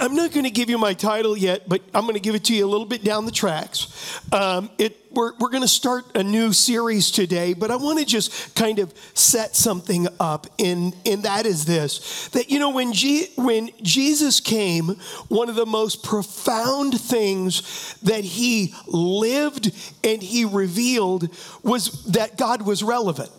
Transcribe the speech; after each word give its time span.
I'm 0.00 0.14
not 0.14 0.32
going 0.32 0.44
to 0.44 0.50
give 0.50 0.70
you 0.70 0.78
my 0.78 0.94
title 0.94 1.36
yet, 1.36 1.68
but 1.68 1.82
I'm 1.94 2.02
going 2.02 2.14
to 2.14 2.20
give 2.20 2.34
it 2.34 2.44
to 2.44 2.54
you 2.54 2.64
a 2.64 2.68
little 2.68 2.86
bit 2.86 3.04
down 3.04 3.26
the 3.26 3.32
tracks. 3.32 4.20
Um, 4.32 4.70
it, 4.78 4.96
we're 5.12 5.32
we're 5.38 5.50
going 5.50 5.62
to 5.62 5.68
start 5.68 6.04
a 6.14 6.22
new 6.22 6.52
series 6.52 7.10
today, 7.10 7.52
but 7.52 7.70
I 7.70 7.76
want 7.76 7.98
to 7.98 8.04
just 8.04 8.54
kind 8.54 8.78
of 8.78 8.92
set 9.14 9.56
something 9.56 10.08
up, 10.18 10.46
and, 10.58 10.94
and 11.04 11.22
that 11.24 11.46
is 11.46 11.64
this 11.64 12.28
that, 12.28 12.50
you 12.50 12.58
know, 12.58 12.70
when, 12.70 12.92
G, 12.92 13.28
when 13.36 13.70
Jesus 13.82 14.40
came, 14.40 14.96
one 15.28 15.48
of 15.48 15.56
the 15.56 15.66
most 15.66 16.04
profound 16.04 17.00
things 17.00 17.96
that 18.02 18.24
he 18.24 18.74
lived 18.86 19.72
and 20.04 20.22
he 20.22 20.44
revealed 20.44 21.28
was 21.62 22.04
that 22.12 22.36
God 22.36 22.62
was 22.62 22.82
relevant, 22.82 23.30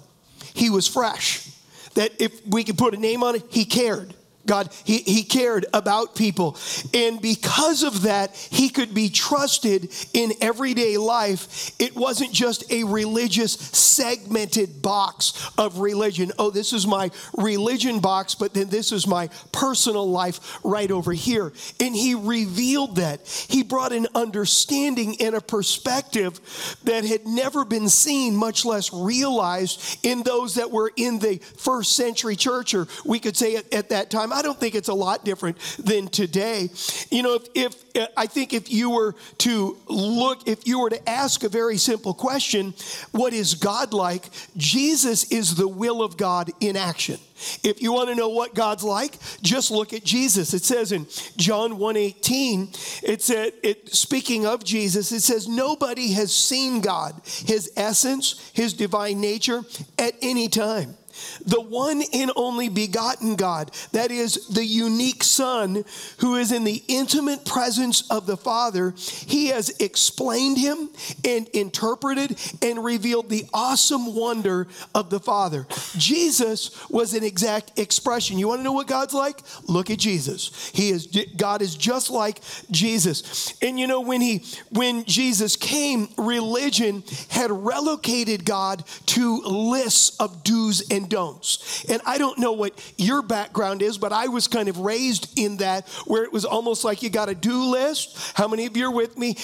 he 0.53 0.69
was 0.69 0.87
fresh. 0.87 1.47
That 1.95 2.21
if 2.21 2.45
we 2.47 2.63
could 2.63 2.77
put 2.77 2.93
a 2.93 2.97
name 2.97 3.21
on 3.21 3.35
it, 3.35 3.43
he 3.49 3.65
cared. 3.65 4.13
God, 4.45 4.73
he, 4.83 4.97
he 4.99 5.23
cared 5.23 5.65
about 5.73 6.15
people. 6.15 6.57
And 6.93 7.21
because 7.21 7.83
of 7.83 8.03
that, 8.03 8.35
he 8.35 8.69
could 8.69 8.93
be 8.93 9.09
trusted 9.09 9.93
in 10.13 10.33
everyday 10.41 10.97
life. 10.97 11.71
It 11.79 11.95
wasn't 11.95 12.31
just 12.33 12.69
a 12.71 12.83
religious, 12.83 13.53
segmented 13.53 14.81
box 14.81 15.49
of 15.57 15.79
religion. 15.79 16.31
Oh, 16.39 16.49
this 16.49 16.73
is 16.73 16.87
my 16.87 17.11
religion 17.37 17.99
box, 17.99 18.35
but 18.35 18.53
then 18.53 18.69
this 18.69 18.91
is 18.91 19.07
my 19.07 19.29
personal 19.51 20.09
life 20.09 20.59
right 20.63 20.89
over 20.89 21.13
here. 21.13 21.53
And 21.79 21.95
he 21.95 22.15
revealed 22.15 22.95
that. 22.95 23.27
He 23.49 23.63
brought 23.63 23.91
an 23.91 24.07
understanding 24.15 25.17
and 25.21 25.35
a 25.35 25.41
perspective 25.41 26.39
that 26.83 27.05
had 27.05 27.25
never 27.25 27.65
been 27.65 27.89
seen, 27.89 28.35
much 28.35 28.65
less 28.65 28.91
realized 28.93 29.99
in 30.03 30.23
those 30.23 30.55
that 30.55 30.71
were 30.71 30.91
in 30.95 31.19
the 31.19 31.37
first 31.37 31.95
century 31.95 32.35
church, 32.35 32.73
or 32.73 32.87
we 33.05 33.19
could 33.19 33.37
say 33.37 33.55
at, 33.55 33.71
at 33.73 33.89
that 33.89 34.09
time. 34.09 34.30
I 34.33 34.41
don't 34.41 34.59
think 34.59 34.75
it's 34.75 34.87
a 34.87 34.93
lot 34.93 35.25
different 35.25 35.57
than 35.79 36.07
today. 36.07 36.69
You 37.09 37.23
know, 37.23 37.39
if, 37.55 37.83
if 37.95 38.07
I 38.17 38.25
think 38.27 38.53
if 38.53 38.71
you 38.71 38.89
were 38.89 39.15
to 39.39 39.77
look, 39.87 40.47
if 40.47 40.67
you 40.67 40.79
were 40.79 40.89
to 40.89 41.09
ask 41.09 41.43
a 41.43 41.49
very 41.49 41.77
simple 41.77 42.13
question, 42.13 42.73
what 43.11 43.33
is 43.33 43.55
God 43.55 43.93
like? 43.93 44.29
Jesus 44.57 45.31
is 45.31 45.55
the 45.55 45.67
will 45.67 46.01
of 46.01 46.17
God 46.17 46.51
in 46.59 46.75
action. 46.75 47.19
If 47.63 47.81
you 47.81 47.91
want 47.91 48.09
to 48.09 48.15
know 48.15 48.29
what 48.29 48.53
God's 48.53 48.83
like, 48.83 49.17
just 49.41 49.71
look 49.71 49.93
at 49.93 50.03
Jesus. 50.03 50.53
It 50.53 50.63
says 50.63 50.91
in 50.91 51.07
John 51.37 51.79
1:18, 51.79 53.03
it 53.03 53.21
said 53.21 53.53
it 53.63 53.93
speaking 53.93 54.45
of 54.45 54.63
Jesus, 54.63 55.11
it 55.11 55.21
says 55.21 55.47
nobody 55.47 56.11
has 56.13 56.35
seen 56.35 56.81
God, 56.81 57.19
his 57.25 57.71
essence, 57.75 58.51
his 58.53 58.73
divine 58.73 59.19
nature 59.19 59.63
at 59.97 60.13
any 60.21 60.47
time 60.47 60.97
the 61.45 61.61
one 61.61 62.03
and 62.13 62.31
only 62.35 62.69
begotten 62.69 63.35
God, 63.35 63.71
that 63.91 64.11
is 64.11 64.47
the 64.47 64.65
unique 64.65 65.23
Son 65.23 65.83
who 66.19 66.35
is 66.35 66.51
in 66.51 66.63
the 66.63 66.83
intimate 66.87 67.45
presence 67.45 68.09
of 68.09 68.25
the 68.25 68.37
Father, 68.37 68.93
he 68.97 69.47
has 69.47 69.69
explained 69.79 70.57
him 70.57 70.89
and 71.25 71.47
interpreted 71.49 72.37
and 72.61 72.83
revealed 72.83 73.29
the 73.29 73.45
awesome 73.53 74.15
wonder 74.15 74.67
of 74.93 75.09
the 75.09 75.19
Father. 75.19 75.67
Jesus 75.97 76.89
was 76.89 77.13
an 77.13 77.23
exact 77.23 77.77
expression. 77.79 78.37
You 78.37 78.47
want 78.47 78.59
to 78.59 78.63
know 78.63 78.73
what 78.73 78.87
God's 78.87 79.13
like? 79.13 79.41
Look 79.67 79.89
at 79.89 79.99
Jesus. 79.99 80.71
He 80.73 80.89
is 80.89 81.07
God 81.35 81.61
is 81.61 81.75
just 81.75 82.09
like 82.09 82.41
Jesus. 82.69 83.53
And 83.61 83.79
you 83.79 83.87
know 83.87 84.01
when 84.01 84.21
he 84.21 84.43
when 84.69 85.03
Jesus 85.05 85.55
came, 85.55 86.09
religion 86.17 87.03
had 87.29 87.51
relocated 87.51 88.45
God 88.45 88.83
to 89.07 89.41
lists 89.41 90.17
of 90.19 90.43
do's 90.43 90.89
and 90.89 91.09
don'ts. 91.11 91.85
And 91.89 92.01
I 92.05 92.17
don't 92.17 92.39
know 92.39 92.53
what 92.53 92.73
your 92.97 93.21
background 93.21 93.81
is, 93.81 93.97
but 93.97 94.13
I 94.13 94.29
was 94.29 94.47
kind 94.47 94.69
of 94.69 94.79
raised 94.79 95.37
in 95.37 95.57
that 95.57 95.87
where 96.07 96.23
it 96.23 96.31
was 96.33 96.45
almost 96.45 96.83
like 96.83 97.03
you 97.03 97.09
got 97.09 97.29
a 97.29 97.35
do 97.35 97.65
list. 97.65 98.17
How 98.33 98.47
many 98.47 98.65
of 98.65 98.75
you 98.75 98.87
are 98.87 98.91
with 98.91 99.17
me? 99.17 99.35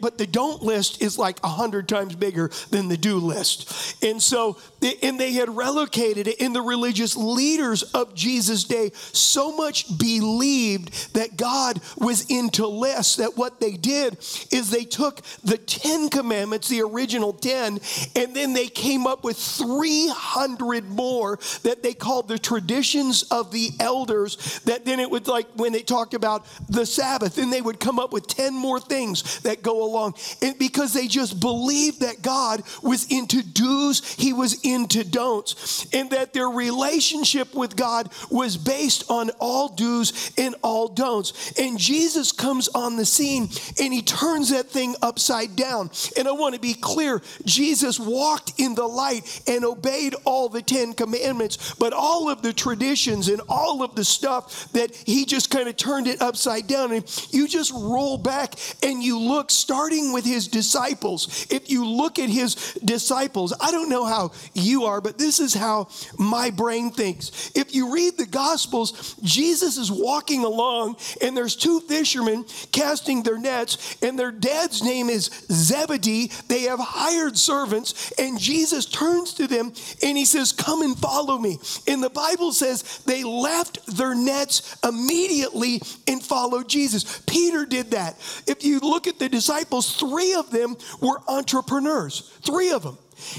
But 0.00 0.18
the 0.18 0.26
don't 0.26 0.62
list 0.62 1.00
is 1.00 1.16
like 1.16 1.38
a 1.44 1.48
hundred 1.48 1.88
times 1.88 2.16
bigger 2.16 2.50
than 2.70 2.88
the 2.88 2.96
do 2.96 3.18
list. 3.18 4.02
And 4.04 4.20
so, 4.20 4.58
and 5.02 5.18
they 5.18 5.32
had 5.32 5.56
relocated 5.56 6.26
it 6.26 6.40
in 6.40 6.52
the 6.52 6.60
religious 6.60 7.16
leaders 7.16 7.84
of 7.84 8.14
Jesus' 8.14 8.64
day 8.64 8.90
so 9.12 9.56
much 9.56 9.96
believed 9.96 11.14
that 11.14 11.36
God 11.36 11.80
was 11.96 12.26
into 12.28 12.66
lists 12.66 13.16
that 13.16 13.36
what 13.36 13.60
they 13.60 13.72
did 13.72 14.14
is 14.50 14.70
they 14.70 14.84
took 14.84 15.20
the 15.44 15.56
10 15.56 16.08
commandments, 16.08 16.68
the 16.68 16.82
original 16.82 17.32
10, 17.32 17.78
and 18.16 18.34
then 18.34 18.54
they 18.54 18.66
came 18.66 19.06
up 19.06 19.22
with 19.22 19.36
300 19.36 20.84
more 20.88 21.11
more 21.12 21.38
that 21.62 21.82
they 21.82 21.92
called 21.92 22.28
the 22.28 22.38
traditions 22.38 23.22
of 23.24 23.52
the 23.52 23.70
elders. 23.80 24.60
That 24.64 24.84
then 24.84 24.98
it 24.98 25.10
would 25.10 25.28
like 25.28 25.46
when 25.56 25.72
they 25.72 25.82
talked 25.82 26.14
about 26.14 26.46
the 26.68 26.86
Sabbath, 26.86 27.36
then 27.36 27.50
they 27.50 27.60
would 27.60 27.80
come 27.80 27.98
up 27.98 28.12
with 28.12 28.26
10 28.26 28.54
more 28.54 28.80
things 28.80 29.40
that 29.40 29.62
go 29.62 29.84
along. 29.84 30.14
And 30.40 30.58
because 30.58 30.92
they 30.94 31.06
just 31.06 31.38
believed 31.38 32.00
that 32.00 32.22
God 32.22 32.62
was 32.82 33.06
into 33.10 33.42
do's, 33.42 34.14
he 34.14 34.32
was 34.32 34.60
into 34.62 35.04
don'ts, 35.04 35.86
and 35.92 36.10
that 36.10 36.32
their 36.32 36.48
relationship 36.48 37.54
with 37.54 37.76
God 37.76 38.10
was 38.30 38.56
based 38.56 39.10
on 39.10 39.30
all 39.38 39.68
do's 39.68 40.32
and 40.38 40.54
all 40.62 40.88
don'ts. 40.88 41.52
And 41.58 41.78
Jesus 41.78 42.32
comes 42.32 42.68
on 42.68 42.96
the 42.96 43.04
scene 43.04 43.48
and 43.80 43.92
he 43.92 44.02
turns 44.02 44.50
that 44.50 44.70
thing 44.70 44.94
upside 45.02 45.56
down. 45.56 45.90
And 46.16 46.26
I 46.28 46.32
want 46.32 46.54
to 46.54 46.60
be 46.60 46.74
clear 46.74 47.20
Jesus 47.44 47.98
walked 47.98 48.52
in 48.58 48.74
the 48.74 48.86
light 48.86 49.42
and 49.46 49.64
obeyed 49.64 50.14
all 50.24 50.48
the 50.48 50.62
10 50.62 50.94
Commandments, 51.02 51.74
but 51.74 51.92
all 51.92 52.28
of 52.28 52.42
the 52.42 52.52
traditions 52.52 53.28
and 53.28 53.40
all 53.48 53.82
of 53.82 53.96
the 53.96 54.04
stuff 54.04 54.70
that 54.72 54.94
he 54.94 55.24
just 55.24 55.50
kind 55.50 55.68
of 55.68 55.76
turned 55.76 56.06
it 56.06 56.22
upside 56.22 56.68
down. 56.68 56.92
And 56.92 57.26
you 57.30 57.48
just 57.48 57.72
roll 57.72 58.16
back 58.18 58.54
and 58.84 59.02
you 59.02 59.18
look, 59.18 59.50
starting 59.50 60.12
with 60.12 60.24
his 60.24 60.46
disciples. 60.46 61.46
If 61.50 61.70
you 61.70 61.84
look 61.84 62.20
at 62.20 62.28
his 62.28 62.74
disciples, 62.84 63.52
I 63.60 63.72
don't 63.72 63.88
know 63.88 64.04
how 64.04 64.30
you 64.54 64.84
are, 64.84 65.00
but 65.00 65.18
this 65.18 65.40
is 65.40 65.54
how 65.54 65.88
my 66.18 66.50
brain 66.50 66.90
thinks. 66.92 67.50
If 67.56 67.74
you 67.74 67.92
read 67.92 68.16
the 68.16 68.26
Gospels, 68.26 69.16
Jesus 69.22 69.78
is 69.78 69.90
walking 69.90 70.44
along 70.44 70.96
and 71.20 71.36
there's 71.36 71.56
two 71.56 71.80
fishermen 71.80 72.44
casting 72.70 73.22
their 73.22 73.38
nets, 73.38 73.96
and 74.02 74.18
their 74.18 74.30
dad's 74.30 74.82
name 74.82 75.08
is 75.08 75.30
Zebedee. 75.50 76.30
They 76.48 76.62
have 76.62 76.78
hired 76.78 77.36
servants, 77.36 78.12
and 78.18 78.38
Jesus 78.38 78.86
turns 78.86 79.34
to 79.34 79.46
them 79.46 79.72
and 80.02 80.16
he 80.16 80.24
says, 80.24 80.52
Come 80.52 80.81
and 80.82 80.92
and 80.92 81.00
follow 81.00 81.38
me. 81.38 81.58
And 81.86 82.02
the 82.02 82.10
Bible 82.10 82.52
says 82.52 83.02
they 83.06 83.24
left 83.24 83.84
their 83.96 84.14
nets 84.14 84.76
immediately 84.84 85.80
and 86.06 86.22
followed 86.22 86.68
Jesus. 86.68 87.20
Peter 87.26 87.64
did 87.64 87.92
that. 87.92 88.16
If 88.46 88.64
you 88.64 88.78
look 88.80 89.06
at 89.06 89.18
the 89.18 89.28
disciples, 89.28 89.96
three 89.96 90.34
of 90.34 90.50
them 90.50 90.76
were 91.00 91.20
entrepreneurs, 91.28 92.30
three 92.42 92.70
of 92.70 92.82
them. 92.82 92.98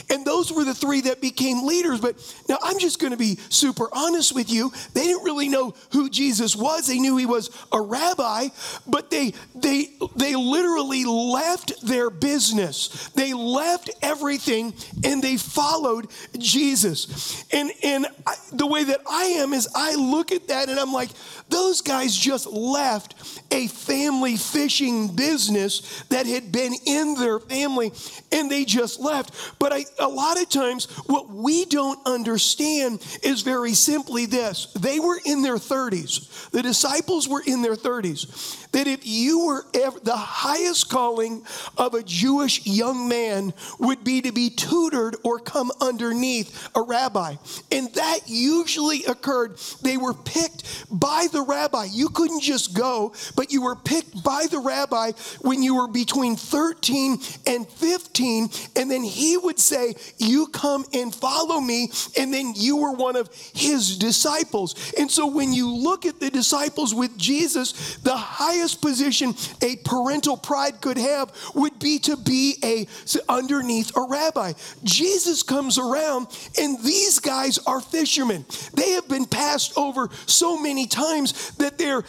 And 0.10 0.26
those 0.26 0.52
were 0.52 0.64
the 0.64 0.74
three 0.74 1.02
that 1.02 1.22
became 1.22 1.66
leaders. 1.66 2.00
But 2.00 2.16
now 2.50 2.58
I'm 2.62 2.80
just 2.80 3.00
going 3.00 3.12
to 3.12 3.18
be 3.18 3.38
super 3.50 3.88
honest 3.92 4.34
with 4.34 4.52
you. 4.52 4.72
They 4.94 5.04
didn't 5.04 5.24
really 5.24 5.50
know 5.50 5.74
who 5.92 6.10
Jesus 6.10 6.56
was. 6.56 6.88
They 6.88 7.00
knew 7.00 7.18
he 7.18 7.26
was 7.26 7.50
a 7.72 7.82
rabbi, 7.82 8.50
but 8.88 9.10
they 9.10 9.34
they 9.56 9.90
they 10.16 10.36
literally 10.36 11.06
left 11.06 11.86
their 11.86 12.10
business. 12.10 13.10
They 13.16 13.34
left 13.34 13.90
everything 14.02 14.74
and 15.04 15.22
they 15.22 15.38
followed 15.38 16.07
Jesus. 16.38 17.46
And 17.52 17.72
and 17.84 18.07
I, 18.25 18.36
the 18.52 18.68
way 18.68 18.84
that 18.84 19.02
I 19.10 19.24
am 19.24 19.54
is 19.54 19.68
I 19.75 19.96
look 19.96 20.31
at 20.31 20.48
that 20.48 20.69
and 20.69 20.80
I'm 20.80 20.94
like, 20.94 21.10
those 21.50 21.81
guys 21.81 22.16
just 22.16 22.48
left 22.48 23.42
a 23.52 23.68
family 23.68 24.38
fishing 24.38 25.16
business 25.16 26.04
that 26.10 26.25
had 26.25 26.52
been 26.52 26.74
in 26.86 27.16
their 27.16 27.40
family 27.40 27.92
and 28.31 28.50
they 28.50 28.66
just 28.66 29.00
left. 29.00 29.60
But 29.60 29.73
I, 29.74 29.86
a 30.00 30.08
lot 30.08 30.42
of 30.42 30.50
times, 30.50 30.86
what 31.08 31.30
we 31.30 31.66
don't 31.66 32.00
understand 32.06 33.06
is 33.24 33.42
very 33.42 33.74
simply 33.74 34.25
this 34.25 34.68
they 34.80 35.00
were 35.00 35.20
in 35.25 35.42
their 35.42 35.58
30s, 35.58 36.50
the 36.52 36.62
disciples 36.62 37.28
were 37.28 37.44
in 37.46 37.62
their 37.62 37.75
30s. 37.75 38.60
That 38.72 38.88
if 38.88 39.06
you 39.06 39.46
were 39.46 39.66
ever, 39.75 40.00
the 40.00 40.18
highest 40.18 40.90
calling 40.90 41.46
of 41.78 41.94
a 41.94 42.02
Jewish 42.02 42.66
young 42.66 43.08
man 43.08 43.54
would 43.80 44.04
be 44.04 44.22
to 44.22 44.31
be 44.31 44.50
tutored 44.50 45.16
or 45.24 45.38
come 45.38 45.72
underneath 45.80 46.69
a 46.76 46.81
rabbi. 46.81 47.36
And 47.72 47.94
that 47.94 48.22
usually 48.26 49.04
occurred. 49.06 49.58
They 49.84 49.98
were 49.98 50.16
picked 50.16 50.64
by 50.90 51.28
the 51.31 51.42
rabbi. 51.42 51.86
You 51.92 52.10
couldn't 52.10 52.42
just 52.42 52.74
go, 52.74 53.14
but 53.36 53.52
you 53.52 53.62
were 53.62 53.76
picked 53.76 54.24
by 54.24 54.48
the 54.50 54.60
rabbi 54.60 55.12
when 55.42 55.62
you 55.62 55.76
were 55.76 55.88
between 55.88 56.36
13 56.36 57.19
and 57.46 57.68
15. 57.68 58.50
And 58.76 58.90
then 58.90 59.04
he 59.04 59.38
would 59.38 59.53
say, 59.60 59.96
You 60.18 60.48
come 60.48 60.86
and 60.94 61.14
follow 61.14 61.60
me. 61.60 61.90
And 62.18 62.34
then 62.34 62.54
you 62.56 62.78
were 62.78 62.92
one 62.92 63.16
of 63.16 63.30
his 63.54 63.98
disciples. 63.98 64.94
And 64.98 65.10
so 65.10 65.28
when 65.28 65.54
you 65.54 65.74
look 65.74 66.06
at 66.06 66.20
the 66.20 66.30
disciples 66.30 66.94
with 66.94 67.18
Jesus, 67.18 67.98
the 67.98 68.16
highest 68.16 68.82
position 68.82 69.34
a 69.62 69.76
parental 69.78 70.38
pride 70.38 70.82
could 70.82 70.98
have 70.98 71.32
would 71.56 71.80
be 71.80 72.00
to 72.00 72.18
be 72.18 72.58
a 72.64 72.88
underneath 73.30 73.96
a 73.96 74.02
rabbi. 74.02 74.54
Jesus 74.84 75.44
comes 75.44 75.78
around 75.78 76.28
and 76.58 76.82
these 76.84 77.20
guys 77.20 77.60
are 77.60 77.82
fishermen. 77.82 78.46
They 78.74 78.92
have 78.92 79.08
been 79.08 79.26
passed 79.26 79.78
over 79.78 80.10
so 80.26 80.60
many 80.60 80.88
times 80.88 81.52
that 81.58 81.78
they're 81.78 82.04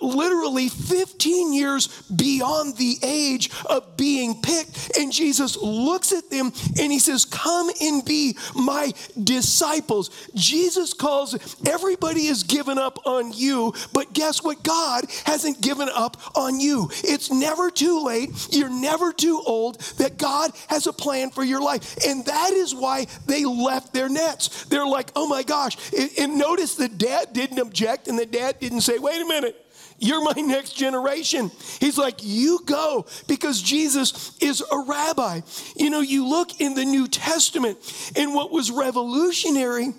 literally 0.00 0.68
15 0.68 1.52
years 1.52 2.02
beyond 2.10 2.76
the 2.76 2.96
age 3.02 3.50
of 3.66 3.96
being 3.96 4.40
picked. 4.42 4.96
And 4.98 5.12
Jesus 5.12 5.56
looks 5.56 6.12
at 6.12 6.30
them 6.30 6.52
and 6.80 6.92
he 6.92 6.98
says, 6.98 7.24
Come 7.24 7.70
and 7.80 8.04
be 8.04 8.36
my 8.54 8.92
disciples. 9.22 10.10
Jesus 10.34 10.92
calls 10.92 11.36
everybody 11.66 12.26
has 12.26 12.42
given 12.42 12.78
up 12.78 13.06
on 13.06 13.32
you, 13.32 13.74
but 13.92 14.12
guess 14.12 14.42
what? 14.42 14.62
God 14.62 15.04
hasn't 15.24 15.60
given 15.60 15.88
up 15.94 16.16
on 16.36 16.60
you. 16.60 16.88
It's 17.04 17.30
never 17.30 17.70
too 17.70 18.04
late. 18.04 18.30
You're 18.50 18.68
never 18.68 19.12
too 19.12 19.42
old 19.46 19.80
that 19.98 20.18
God 20.18 20.52
has 20.68 20.86
a 20.86 20.92
plan 20.92 21.30
for 21.30 21.44
your 21.44 21.60
life. 21.60 21.96
And 22.06 22.24
that 22.26 22.52
is 22.52 22.74
why 22.74 23.06
they 23.26 23.44
left 23.44 23.92
their 23.92 24.08
nets. 24.08 24.64
They're 24.66 24.86
like, 24.86 25.10
oh 25.16 25.26
my 25.28 25.42
gosh. 25.42 25.76
And 26.18 26.38
notice 26.38 26.74
the 26.74 26.88
dad 26.88 27.32
didn't 27.32 27.58
object 27.58 28.08
and 28.08 28.18
the 28.18 28.26
dad 28.26 28.60
didn't 28.60 28.82
say, 28.82 28.98
wait 28.98 29.20
a 29.20 29.26
minute. 29.26 29.64
You're 29.98 30.22
my 30.22 30.40
next 30.40 30.72
generation. 30.72 31.50
He's 31.80 31.98
like, 31.98 32.16
You 32.22 32.60
go 32.64 33.06
because 33.26 33.60
Jesus 33.60 34.36
is 34.40 34.60
a 34.60 34.78
rabbi. 34.78 35.40
You 35.76 35.90
know, 35.90 36.00
you 36.00 36.28
look 36.28 36.60
in 36.60 36.74
the 36.74 36.84
New 36.84 37.08
Testament, 37.08 37.78
and 38.16 38.34
what 38.34 38.50
was 38.50 38.70
revolutionary 38.70 39.92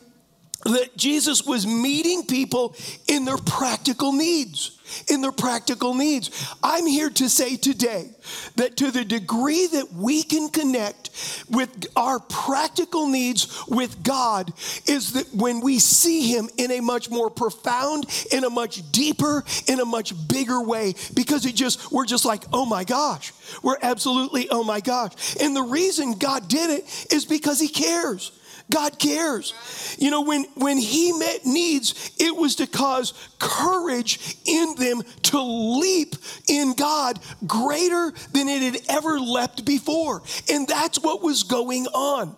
that 0.66 0.98
Jesus 0.98 1.46
was 1.46 1.66
meeting 1.66 2.26
people 2.26 2.76
in 3.08 3.26
their 3.26 3.38
practical 3.38 4.12
needs. 4.12 4.76
In 5.08 5.22
their 5.22 5.32
practical 5.32 5.94
needs. 5.94 6.32
I'm 6.64 6.86
here 6.88 7.12
to 7.12 7.30
say 7.30 7.56
today 7.58 8.10
that 8.56 8.78
to 8.78 8.92
the 8.92 9.06
degree 9.06 9.68
that 9.68 9.94
we 9.94 10.24
can 10.24 10.50
connect 10.50 11.12
with 11.50 11.86
our 11.96 12.20
practical 12.20 13.08
needs 13.08 13.64
with 13.68 14.04
God, 14.04 14.52
is 14.88 15.14
that 15.14 15.28
when 15.34 15.62
we 15.62 15.78
see 15.80 16.34
Him 16.34 16.50
in 16.58 16.72
a 16.72 16.80
much 16.82 17.10
more 17.10 17.30
profound, 17.30 18.08
in 18.32 18.44
a 18.44 18.50
much 18.50 18.92
deeper, 18.92 19.44
in 19.68 19.80
a 19.80 19.86
much 19.86 20.14
bigger 20.28 20.62
way, 20.62 20.96
because 21.14 21.46
it 21.46 21.56
just, 21.56 21.92
we're 21.92 22.06
just 22.06 22.26
like, 22.26 22.44
oh 22.52 22.66
my 22.66 22.84
gosh. 22.84 23.32
We're 23.64 23.78
absolutely, 23.82 24.50
oh 24.50 24.64
my 24.64 24.80
gosh. 24.80 25.36
And 25.40 25.56
the 25.56 25.64
reason 25.64 26.14
God 26.14 26.48
did 26.48 26.70
it 26.72 27.08
is 27.12 27.26
because 27.26 27.60
He 27.60 27.68
cares. 27.68 28.32
God 28.72 29.00
cares. 29.00 29.54
You 29.98 30.12
know, 30.12 30.22
when, 30.22 30.46
when 30.56 30.78
he 30.78 31.12
met 31.14 31.46
needs, 31.46 32.12
it 32.20 32.36
was 32.36 32.56
to 32.56 32.68
cause 32.68 33.14
courage 33.40 34.38
in 34.46 34.76
them 34.76 35.02
to 35.24 35.42
leap 35.42 36.16
in 36.48 36.74
God 36.74 37.20
greater 37.48 38.12
than 38.34 38.48
it 38.48 38.74
had 38.74 38.82
ever 38.90 39.20
leapt 39.20 39.66
before. 39.66 40.22
And 40.52 40.68
that's 40.68 41.00
what 41.00 41.24
was 41.24 41.44
going 41.44 41.88
on. 41.88 42.36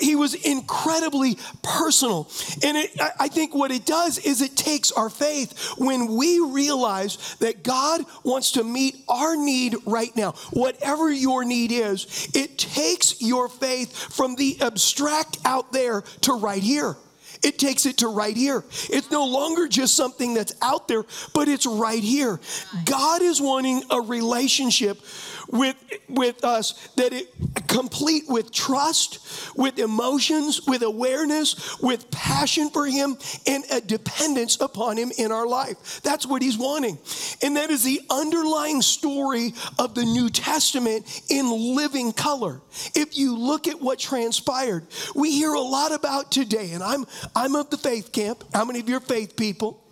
He 0.00 0.14
was 0.16 0.34
incredibly 0.34 1.38
personal. 1.62 2.28
And 2.62 2.76
it, 2.76 2.90
I 3.18 3.28
think 3.28 3.54
what 3.54 3.70
it 3.70 3.86
does 3.86 4.18
is 4.18 4.42
it 4.42 4.56
takes 4.56 4.92
our 4.92 5.10
faith 5.10 5.74
when 5.78 6.14
we 6.14 6.38
realize 6.40 7.36
that 7.40 7.62
God 7.62 8.02
wants 8.22 8.52
to 8.52 8.64
meet 8.64 8.96
our 9.08 9.36
need 9.36 9.76
right 9.86 10.14
now, 10.16 10.32
whatever 10.52 11.10
your 11.10 11.44
need 11.44 11.72
is, 11.72 12.30
it 12.34 12.58
takes 12.58 13.20
your 13.20 13.48
faith 13.48 13.94
from 14.14 14.36
the 14.36 14.60
abstract 14.60 15.38
out 15.44 15.63
there 15.72 16.02
to 16.22 16.34
right 16.34 16.62
here. 16.62 16.96
It 17.42 17.58
takes 17.58 17.84
it 17.84 17.98
to 17.98 18.08
right 18.08 18.36
here. 18.36 18.64
It's 18.88 19.10
no 19.10 19.26
longer 19.26 19.68
just 19.68 19.96
something 19.96 20.34
that's 20.34 20.54
out 20.62 20.88
there, 20.88 21.04
but 21.34 21.48
it's 21.48 21.66
right 21.66 22.02
here. 22.02 22.40
God 22.86 23.22
is 23.22 23.40
wanting 23.40 23.82
a 23.90 24.00
relationship 24.00 24.98
with, 25.54 25.76
with 26.08 26.44
us 26.44 26.72
that 26.96 27.12
it 27.12 27.28
complete 27.68 28.24
with 28.28 28.52
trust, 28.52 29.56
with 29.56 29.78
emotions, 29.78 30.66
with 30.66 30.82
awareness, 30.82 31.80
with 31.80 32.10
passion 32.10 32.70
for 32.70 32.86
Him, 32.86 33.16
and 33.46 33.64
a 33.70 33.80
dependence 33.80 34.60
upon 34.60 34.96
Him 34.96 35.12
in 35.16 35.32
our 35.32 35.46
life. 35.46 36.02
That's 36.02 36.26
what 36.26 36.42
He's 36.42 36.58
wanting. 36.58 36.98
And 37.42 37.56
that 37.56 37.70
is 37.70 37.84
the 37.84 38.00
underlying 38.10 38.82
story 38.82 39.54
of 39.78 39.94
the 39.94 40.04
New 40.04 40.28
Testament 40.28 41.22
in 41.30 41.76
living 41.76 42.12
color. 42.12 42.60
If 42.94 43.16
you 43.16 43.36
look 43.36 43.68
at 43.68 43.80
what 43.80 43.98
transpired, 43.98 44.86
we 45.14 45.30
hear 45.30 45.54
a 45.54 45.60
lot 45.60 45.92
about 45.92 46.32
today, 46.32 46.72
and 46.72 46.82
I'm 46.82 47.06
I'm 47.34 47.54
of 47.54 47.70
the 47.70 47.78
faith 47.78 48.12
camp. 48.12 48.44
How 48.52 48.64
many 48.64 48.80
of 48.80 48.88
you 48.88 48.96
are 48.96 49.00
faith 49.00 49.36
people? 49.36 49.83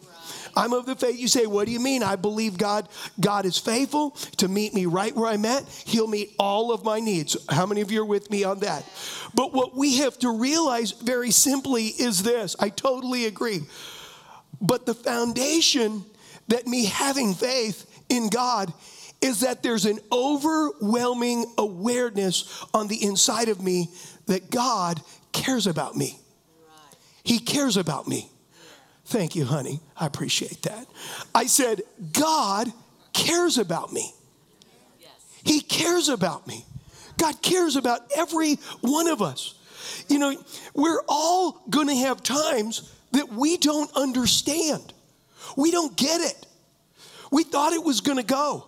I'm 0.56 0.72
of 0.72 0.87
the 0.87 0.96
faith. 0.96 1.19
You 1.19 1.28
say, 1.28 1.46
what 1.46 1.66
do 1.66 1.72
you 1.72 1.81
mean? 1.81 2.02
I 2.02 2.16
believe 2.16 2.58
God, 2.58 2.88
God 3.20 3.46
is 3.46 3.58
faithful 3.58 4.10
to 4.38 4.49
meet 4.49 4.75
me 4.75 4.87
right 4.87 5.14
where 5.14 5.31
I'm 5.31 5.44
at. 5.44 5.64
He'll 5.87 6.08
meet 6.08 6.34
all 6.38 6.72
of 6.72 6.84
my 6.84 7.00
needs. 7.00 7.37
How 7.49 7.66
many 7.66 7.81
of 7.81 7.90
you 7.90 8.02
are 8.02 8.06
with 8.06 8.31
me 8.31 8.44
on 8.44 8.60
that? 8.60 8.84
But 9.34 9.52
what 9.52 9.76
we 9.76 9.99
have 9.99 10.19
to 10.20 10.31
realize 10.31 10.93
very 10.93 11.31
simply 11.31 11.87
is 11.87 12.22
this. 12.22 12.56
I 12.58 12.69
totally 12.69 13.26
agree. 13.26 13.62
But 14.60 14.87
the 14.87 14.94
foundation 14.94 16.04
that 16.49 16.66
me 16.66 16.84
having 16.87 17.34
faith 17.34 17.87
in 18.08 18.28
God 18.28 18.72
is 19.20 19.40
that 19.40 19.62
there's 19.62 19.87
an 19.87 19.99
overwhelming 20.10 21.46
awareness 21.56 22.64
on 22.75 22.88
the 22.88 23.02
inside 23.02 23.49
of 23.49 23.62
me 23.62 23.88
that 24.26 24.50
God 24.50 25.00
cares 25.32 25.66
about 25.66 25.96
me. 25.96 26.19
He 27.22 27.38
cares 27.38 27.76
about 27.76 28.08
me. 28.08 28.28
Thank 29.12 29.37
you, 29.37 29.44
honey. 29.44 29.81
I 29.94 30.06
appreciate 30.06 30.62
that. 30.62 30.87
I 31.35 31.44
said, 31.44 31.82
God 32.14 32.73
cares 33.12 33.59
about 33.59 33.93
me. 33.93 34.14
He 35.44 35.61
cares 35.61 36.09
about 36.09 36.47
me. 36.47 36.64
God 37.19 37.43
cares 37.43 37.76
about 37.76 38.00
every 38.17 38.55
one 38.81 39.09
of 39.09 39.20
us. 39.20 39.55
You 40.09 40.19
know, 40.19 40.43
we're 40.73 41.03
all 41.11 41.61
going 41.69 41.88
to 41.88 41.94
have 41.94 42.23
times 42.23 42.91
that 43.11 43.29
we 43.29 43.59
don't 43.59 43.94
understand. 43.94 44.94
We 45.59 45.70
don't 45.70 45.94
get 45.94 46.23
it. 46.23 46.47
We 47.31 47.44
thought 47.44 47.75
it 47.75 47.85
was 47.85 48.00
going 48.00 48.17
to 48.17 48.25
go. 48.25 48.67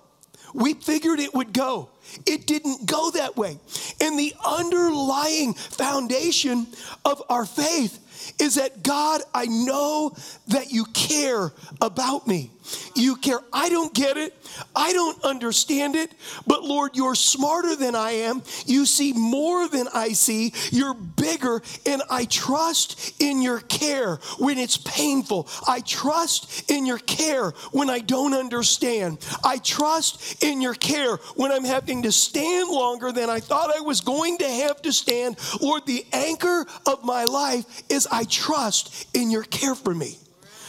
We 0.52 0.74
figured 0.74 1.20
it 1.20 1.32
would 1.32 1.54
go. 1.54 1.88
It 2.26 2.46
didn't 2.46 2.84
go 2.84 3.12
that 3.12 3.38
way. 3.38 3.58
And 3.98 4.18
the 4.18 4.34
underlying 4.44 5.54
foundation 5.54 6.66
of 7.06 7.22
our 7.30 7.46
faith 7.46 7.98
is 8.40 8.56
that 8.56 8.82
God, 8.82 9.22
I 9.34 9.46
know 9.46 10.14
that 10.48 10.70
you 10.70 10.84
care 10.86 11.52
about 11.80 12.26
me. 12.26 12.50
You 12.94 13.16
care. 13.16 13.40
I 13.52 13.68
don't 13.68 13.92
get 13.92 14.16
it. 14.16 14.34
I 14.74 14.92
don't 14.92 15.22
understand 15.24 15.96
it. 15.96 16.12
But 16.46 16.62
Lord, 16.62 16.96
you're 16.96 17.14
smarter 17.14 17.76
than 17.76 17.94
I 17.94 18.12
am. 18.12 18.42
You 18.66 18.86
see 18.86 19.12
more 19.12 19.68
than 19.68 19.88
I 19.92 20.10
see. 20.10 20.52
You're 20.70 20.94
bigger. 20.94 21.62
And 21.86 22.02
I 22.10 22.24
trust 22.26 23.20
in 23.20 23.42
your 23.42 23.60
care 23.60 24.16
when 24.38 24.58
it's 24.58 24.76
painful. 24.76 25.48
I 25.66 25.80
trust 25.80 26.70
in 26.70 26.86
your 26.86 26.98
care 26.98 27.50
when 27.72 27.90
I 27.90 27.98
don't 27.98 28.34
understand. 28.34 29.18
I 29.42 29.58
trust 29.58 30.42
in 30.42 30.60
your 30.60 30.74
care 30.74 31.16
when 31.36 31.52
I'm 31.52 31.64
having 31.64 32.02
to 32.02 32.12
stand 32.12 32.70
longer 32.70 33.12
than 33.12 33.30
I 33.30 33.40
thought 33.40 33.74
I 33.74 33.80
was 33.80 34.00
going 34.00 34.38
to 34.38 34.48
have 34.48 34.80
to 34.82 34.92
stand. 34.92 35.36
Lord, 35.60 35.86
the 35.86 36.06
anchor 36.12 36.66
of 36.86 37.04
my 37.04 37.24
life 37.24 37.82
is 37.88 38.06
I 38.10 38.24
trust 38.24 39.08
in 39.14 39.30
your 39.30 39.44
care 39.44 39.74
for 39.74 39.94
me. 39.94 40.18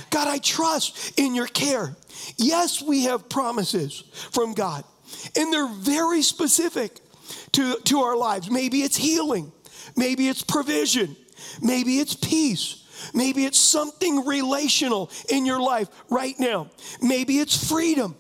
God, 0.10 0.28
I 0.28 0.38
trust 0.40 1.20
in 1.20 1.36
your 1.36 1.48
care. 1.48 1.96
Yes, 2.38 2.82
we 2.82 3.04
have 3.04 3.30
promises 3.30 4.04
from 4.32 4.54
God, 4.54 4.84
and 5.36 5.52
they're 5.52 5.68
very 5.68 6.22
specific 6.22 7.00
to, 7.54 7.78
to 7.86 8.00
our 8.00 8.16
lives. 8.16 8.50
Maybe 8.50 8.82
it's 8.82 8.98
healing, 8.98 9.52
maybe 9.96 10.28
it's 10.28 10.44
provision, 10.44 11.16
maybe 11.62 12.00
it's 12.00 12.16
peace. 12.16 12.82
Maybe 13.14 13.46
it's 13.46 13.60
something 13.60 14.26
relational 14.26 15.12
in 15.30 15.46
your 15.46 15.60
life 15.60 15.90
right 16.10 16.34
now. 16.40 16.72
Maybe 17.02 17.40
it's 17.40 17.70
freedom. 17.70 18.16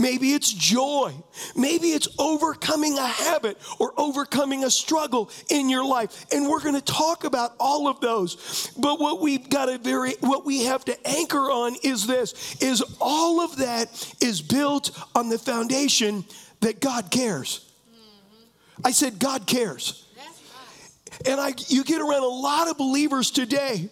Maybe 0.00 0.32
it's 0.32 0.50
joy. 0.50 1.12
Maybe 1.54 1.88
it's 1.88 2.08
overcoming 2.18 2.96
a 2.96 3.06
habit 3.06 3.58
or 3.78 3.92
overcoming 3.98 4.64
a 4.64 4.70
struggle 4.70 5.30
in 5.50 5.68
your 5.68 5.84
life. 5.84 6.24
And 6.32 6.48
we're 6.48 6.62
going 6.62 6.74
to 6.74 6.80
talk 6.80 7.24
about 7.24 7.54
all 7.60 7.86
of 7.86 8.00
those. 8.00 8.72
But 8.78 8.98
what 8.98 9.20
we've 9.20 9.48
got 9.50 9.66
to 9.66 9.76
very 9.76 10.14
what 10.20 10.46
we 10.46 10.64
have 10.64 10.86
to 10.86 11.08
anchor 11.08 11.50
on 11.50 11.76
is 11.84 12.06
this 12.06 12.56
is 12.62 12.82
all 12.98 13.42
of 13.42 13.58
that 13.58 14.14
is 14.22 14.40
built 14.40 14.90
on 15.14 15.28
the 15.28 15.38
foundation 15.38 16.24
that 16.60 16.80
God 16.80 17.10
cares. 17.10 17.70
Mm-hmm. 17.92 18.86
I 18.86 18.92
said 18.92 19.18
God 19.18 19.46
cares. 19.46 20.06
And 21.26 21.38
I 21.38 21.52
you 21.68 21.84
get 21.84 22.00
around 22.00 22.22
a 22.22 22.26
lot 22.26 22.68
of 22.68 22.78
believers 22.78 23.30
today 23.30 23.90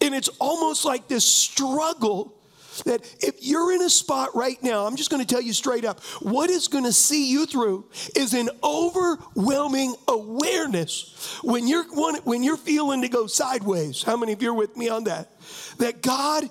and 0.00 0.14
it's 0.14 0.28
almost 0.38 0.84
like 0.84 1.08
this 1.08 1.24
struggle 1.24 2.39
that 2.84 3.02
if 3.20 3.36
you're 3.40 3.72
in 3.72 3.82
a 3.82 3.90
spot 3.90 4.34
right 4.34 4.60
now, 4.62 4.86
I'm 4.86 4.96
just 4.96 5.10
going 5.10 5.24
to 5.24 5.26
tell 5.26 5.42
you 5.42 5.52
straight 5.52 5.84
up, 5.84 6.00
what 6.20 6.50
is 6.50 6.68
going 6.68 6.84
to 6.84 6.92
see 6.92 7.30
you 7.30 7.46
through 7.46 7.86
is 8.16 8.34
an 8.34 8.48
overwhelming 8.62 9.94
awareness 10.08 11.38
when 11.42 11.68
you're 11.68 11.84
when 12.24 12.42
you're 12.42 12.56
feeling 12.56 13.02
to 13.02 13.08
go 13.08 13.26
sideways. 13.26 14.02
How 14.02 14.16
many 14.16 14.32
of 14.32 14.42
you 14.42 14.50
are 14.50 14.54
with 14.54 14.76
me 14.76 14.88
on 14.88 15.04
that? 15.04 15.30
That 15.78 16.02
God, 16.02 16.48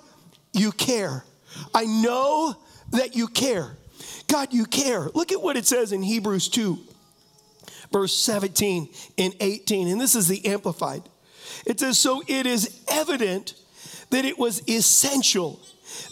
you 0.52 0.72
care. 0.72 1.24
I 1.74 1.84
know 1.84 2.54
that 2.90 3.16
you 3.16 3.26
care. 3.28 3.76
God, 4.28 4.52
you 4.52 4.64
care. 4.64 5.08
Look 5.14 5.32
at 5.32 5.42
what 5.42 5.56
it 5.56 5.66
says 5.66 5.92
in 5.92 6.02
Hebrews 6.02 6.48
2, 6.48 6.78
verse 7.92 8.14
17 8.16 8.88
and 9.18 9.34
18. 9.40 9.88
And 9.88 10.00
this 10.00 10.14
is 10.14 10.28
the 10.28 10.46
Amplified. 10.46 11.02
It 11.66 11.80
says, 11.80 11.98
So 11.98 12.22
it 12.26 12.46
is 12.46 12.82
evident 12.88 13.54
that 14.10 14.24
it 14.24 14.38
was 14.38 14.62
essential 14.68 15.60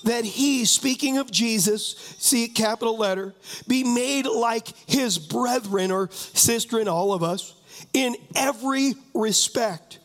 that 0.05 0.25
he, 0.25 0.65
speaking 0.65 1.19
of 1.19 1.31
Jesus, 1.31 2.17
see 2.19 2.45
it 2.45 2.55
capital 2.55 2.97
letter, 2.97 3.35
be 3.67 3.85
made 3.85 4.27
like 4.27 4.69
his 4.87 5.19
brethren 5.19 5.91
or 5.91 6.09
sister 6.11 6.79
in 6.79 6.89
all 6.89 7.13
of 7.13 7.23
us 7.23 7.55
in 7.93 8.17
every 8.35 8.95
respect, 9.15 9.99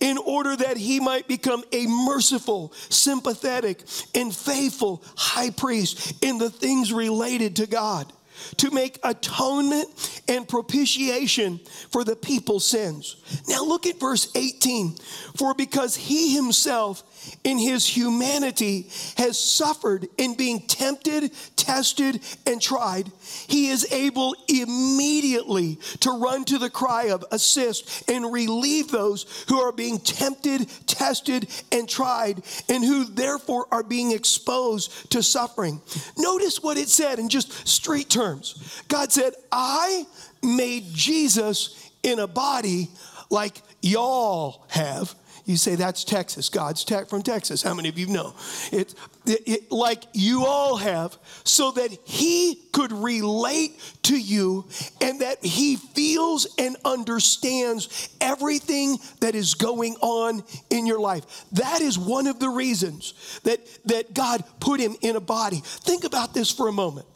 in 0.00 0.18
order 0.18 0.56
that 0.56 0.76
he 0.76 1.00
might 1.00 1.28
become 1.28 1.62
a 1.72 1.86
merciful, 1.86 2.72
sympathetic, 2.88 3.82
and 4.14 4.34
faithful 4.34 5.02
high 5.16 5.50
priest 5.50 6.22
in 6.22 6.38
the 6.38 6.50
things 6.50 6.92
related 6.92 7.56
to 7.56 7.66
God 7.66 8.12
to 8.56 8.70
make 8.70 8.98
atonement 9.02 10.22
and 10.28 10.48
propitiation 10.48 11.58
for 11.90 12.04
the 12.04 12.16
people's 12.16 12.64
sins. 12.64 13.16
Now 13.48 13.64
look 13.64 13.86
at 13.86 14.00
verse 14.00 14.30
18. 14.34 14.96
For 15.36 15.54
because 15.54 15.96
he 15.96 16.34
himself 16.34 17.02
in 17.44 17.58
his 17.58 17.86
humanity 17.86 18.88
has 19.16 19.38
suffered 19.38 20.08
in 20.16 20.34
being 20.34 20.60
tempted, 20.60 21.32
tested, 21.56 22.20
and 22.46 22.60
tried, 22.60 23.10
he 23.46 23.68
is 23.68 23.90
able 23.92 24.34
immediately 24.48 25.76
to 26.00 26.10
run 26.10 26.44
to 26.46 26.58
the 26.58 26.70
cry 26.70 27.10
of 27.10 27.24
assist 27.30 28.08
and 28.08 28.32
relieve 28.32 28.90
those 28.90 29.44
who 29.48 29.60
are 29.60 29.72
being 29.72 29.98
tempted, 29.98 30.68
tested, 30.86 31.48
and 31.72 31.88
tried, 31.88 32.42
and 32.68 32.84
who 32.84 33.04
therefore 33.04 33.66
are 33.70 33.82
being 33.82 34.12
exposed 34.12 35.10
to 35.10 35.22
suffering. 35.22 35.80
Notice 36.16 36.62
what 36.62 36.76
it 36.76 36.88
said 36.88 37.18
in 37.18 37.28
just 37.28 37.66
straight 37.66 38.08
terms 38.08 38.82
God 38.88 39.12
said, 39.12 39.34
I 39.52 40.06
made 40.42 40.84
Jesus 40.92 41.90
in 42.02 42.18
a 42.18 42.26
body 42.26 42.88
like 43.30 43.60
y'all 43.82 44.64
have 44.68 45.14
you 45.48 45.56
say 45.56 45.76
that's 45.76 46.04
Texas. 46.04 46.50
God's 46.50 46.84
te- 46.84 47.04
from 47.08 47.22
Texas. 47.22 47.62
How 47.62 47.72
many 47.72 47.88
of 47.88 47.98
you 47.98 48.06
know? 48.06 48.34
It, 48.70 48.94
it, 49.24 49.42
it, 49.46 49.72
like 49.72 50.04
you 50.12 50.44
all 50.44 50.76
have, 50.76 51.16
so 51.42 51.70
that 51.70 51.90
He 52.04 52.56
could 52.72 52.92
relate 52.92 53.72
to 54.02 54.16
you 54.16 54.66
and 55.00 55.22
that 55.22 55.42
He 55.42 55.76
feels 55.76 56.46
and 56.58 56.76
understands 56.84 58.10
everything 58.20 58.98
that 59.20 59.34
is 59.34 59.54
going 59.54 59.96
on 60.02 60.44
in 60.68 60.84
your 60.84 61.00
life. 61.00 61.24
That 61.52 61.80
is 61.80 61.98
one 61.98 62.26
of 62.26 62.38
the 62.38 62.50
reasons 62.50 63.40
that, 63.44 63.60
that 63.86 64.12
God 64.12 64.44
put 64.60 64.80
Him 64.80 64.96
in 65.00 65.16
a 65.16 65.20
body. 65.20 65.62
Think 65.64 66.04
about 66.04 66.34
this 66.34 66.50
for 66.50 66.68
a 66.68 66.72
moment. 66.72 67.06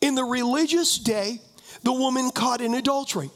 In 0.00 0.16
the 0.16 0.24
religious 0.24 0.98
day, 0.98 1.40
the 1.84 1.92
woman 1.92 2.32
caught 2.32 2.60
in 2.60 2.74
adultery, 2.74 3.30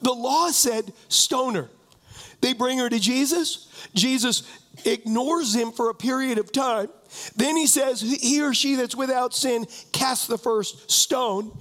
the 0.00 0.12
law 0.12 0.50
said, 0.50 0.92
stone 1.08 1.56
her. 1.56 1.68
They 2.40 2.52
bring 2.52 2.78
her 2.78 2.88
to 2.88 2.98
Jesus. 2.98 3.68
Jesus 3.94 4.42
ignores 4.84 5.54
him 5.54 5.72
for 5.72 5.90
a 5.90 5.94
period 5.94 6.38
of 6.38 6.52
time. 6.52 6.88
Then 7.36 7.56
he 7.56 7.66
says, 7.66 8.00
He 8.00 8.42
or 8.42 8.54
she 8.54 8.74
that's 8.76 8.94
without 8.94 9.34
sin, 9.34 9.66
cast 9.92 10.28
the 10.28 10.38
first 10.38 10.90
stone. 10.90 11.52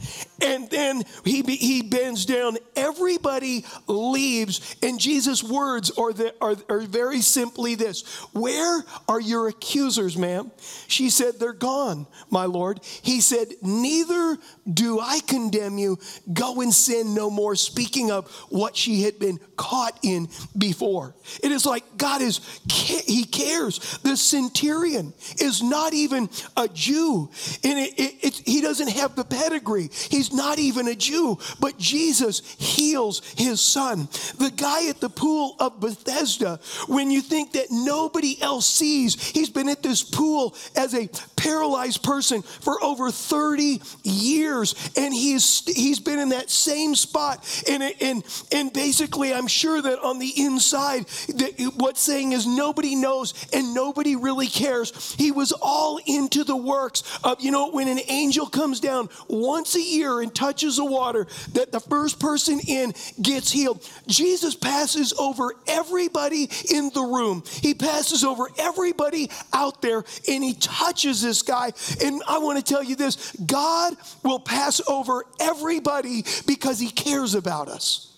And 0.41 0.69
then 0.69 1.03
he, 1.25 1.41
he 1.41 1.81
bends 1.81 2.25
down. 2.25 2.57
Everybody 2.75 3.65
leaves. 3.87 4.75
And 4.81 4.99
Jesus' 4.99 5.43
words 5.43 5.91
are, 5.91 6.13
the, 6.13 6.33
are, 6.41 6.55
are 6.69 6.81
very 6.81 7.21
simply 7.21 7.75
this 7.75 8.03
Where 8.33 8.83
are 9.07 9.19
your 9.19 9.47
accusers, 9.47 10.17
ma'am? 10.17 10.51
She 10.87 11.09
said, 11.09 11.39
They're 11.39 11.53
gone, 11.53 12.07
my 12.29 12.45
Lord. 12.45 12.79
He 13.01 13.21
said, 13.21 13.47
Neither 13.61 14.37
do 14.71 14.99
I 14.99 15.19
condemn 15.27 15.77
you. 15.77 15.97
Go 16.31 16.61
and 16.61 16.73
sin 16.73 17.13
no 17.13 17.29
more. 17.29 17.55
Speaking 17.55 18.11
of 18.11 18.29
what 18.49 18.75
she 18.75 19.03
had 19.03 19.19
been 19.19 19.39
caught 19.57 19.97
in 20.03 20.29
before. 20.57 21.15
It 21.43 21.51
is 21.51 21.65
like 21.65 21.83
God 21.97 22.21
is, 22.21 22.39
He 22.69 23.25
cares. 23.25 23.79
The 24.03 24.15
centurion 24.15 25.13
is 25.41 25.61
not 25.61 25.93
even 25.93 26.29
a 26.57 26.67
Jew. 26.67 27.29
And 27.63 27.79
it, 27.79 27.99
it, 27.99 28.25
it, 28.25 28.41
he 28.45 28.61
doesn't 28.61 28.89
have 28.89 29.15
the 29.15 29.23
pedigree. 29.23 29.89
He's 30.09 30.33
not 30.33 30.59
even 30.59 30.87
a 30.87 30.95
Jew. 30.95 31.37
But 31.59 31.77
Jesus 31.77 32.55
heals 32.57 33.21
his 33.37 33.61
son. 33.61 34.07
The 34.37 34.51
guy 34.55 34.89
at 34.89 34.99
the 34.99 35.09
pool 35.09 35.55
of 35.59 35.79
Bethesda, 35.79 36.59
when 36.87 37.11
you 37.11 37.21
think 37.21 37.53
that 37.53 37.67
nobody 37.71 38.41
else 38.41 38.67
sees, 38.67 39.21
he's 39.29 39.49
been 39.49 39.69
at 39.69 39.83
this 39.83 40.03
pool 40.03 40.55
as 40.75 40.93
a 40.93 41.09
paralyzed 41.35 42.03
person 42.03 42.41
for 42.41 42.81
over 42.83 43.11
30 43.11 43.81
years. 44.03 44.91
And 44.97 45.13
he's, 45.13 45.63
he's 45.65 45.99
been 45.99 46.19
in 46.19 46.29
that 46.29 46.49
same 46.49 46.95
spot. 46.95 47.63
And, 47.69 47.83
and, 48.01 48.23
and 48.51 48.73
basically, 48.73 49.33
I'm 49.33 49.47
sure 49.47 49.81
that 49.81 49.99
on 49.99 50.19
the 50.19 50.31
inside, 50.35 51.05
that 51.35 51.73
what's 51.75 52.01
saying 52.01 52.33
is 52.33 52.45
nobody 52.45 52.95
knows 52.95 53.33
and 53.53 53.73
nobody 53.73 54.15
really 54.15 54.47
cares. 54.47 55.15
He 55.29 55.33
was 55.33 55.51
all 55.51 55.99
into 56.07 56.43
the 56.43 56.57
works 56.57 57.03
of, 57.23 57.39
you 57.39 57.51
know, 57.51 57.69
when 57.69 57.87
an 57.87 57.99
angel 58.07 58.47
comes 58.47 58.79
down 58.79 59.09
once 59.27 59.75
a 59.75 59.79
year 59.79 60.21
and 60.21 60.33
touches 60.33 60.77
the 60.77 60.85
water, 60.85 61.27
that 61.53 61.71
the 61.71 61.79
first 61.79 62.19
person 62.19 62.59
in 62.67 62.95
gets 63.21 63.51
healed. 63.51 63.87
Jesus 64.07 64.55
passes 64.55 65.13
over 65.13 65.53
everybody 65.67 66.49
in 66.73 66.89
the 66.95 67.03
room, 67.03 67.43
he 67.61 67.75
passes 67.75 68.23
over 68.23 68.47
everybody 68.57 69.29
out 69.53 69.83
there, 69.83 70.03
and 70.27 70.43
he 70.43 70.55
touches 70.55 71.21
this 71.21 71.43
guy. 71.43 71.73
And 72.03 72.23
I 72.27 72.39
want 72.39 72.57
to 72.57 72.63
tell 72.63 72.83
you 72.83 72.95
this 72.95 73.31
God 73.33 73.93
will 74.23 74.39
pass 74.39 74.81
over 74.87 75.25
everybody 75.39 76.25
because 76.47 76.79
he 76.79 76.89
cares 76.89 77.35
about 77.35 77.67
us. 77.67 78.17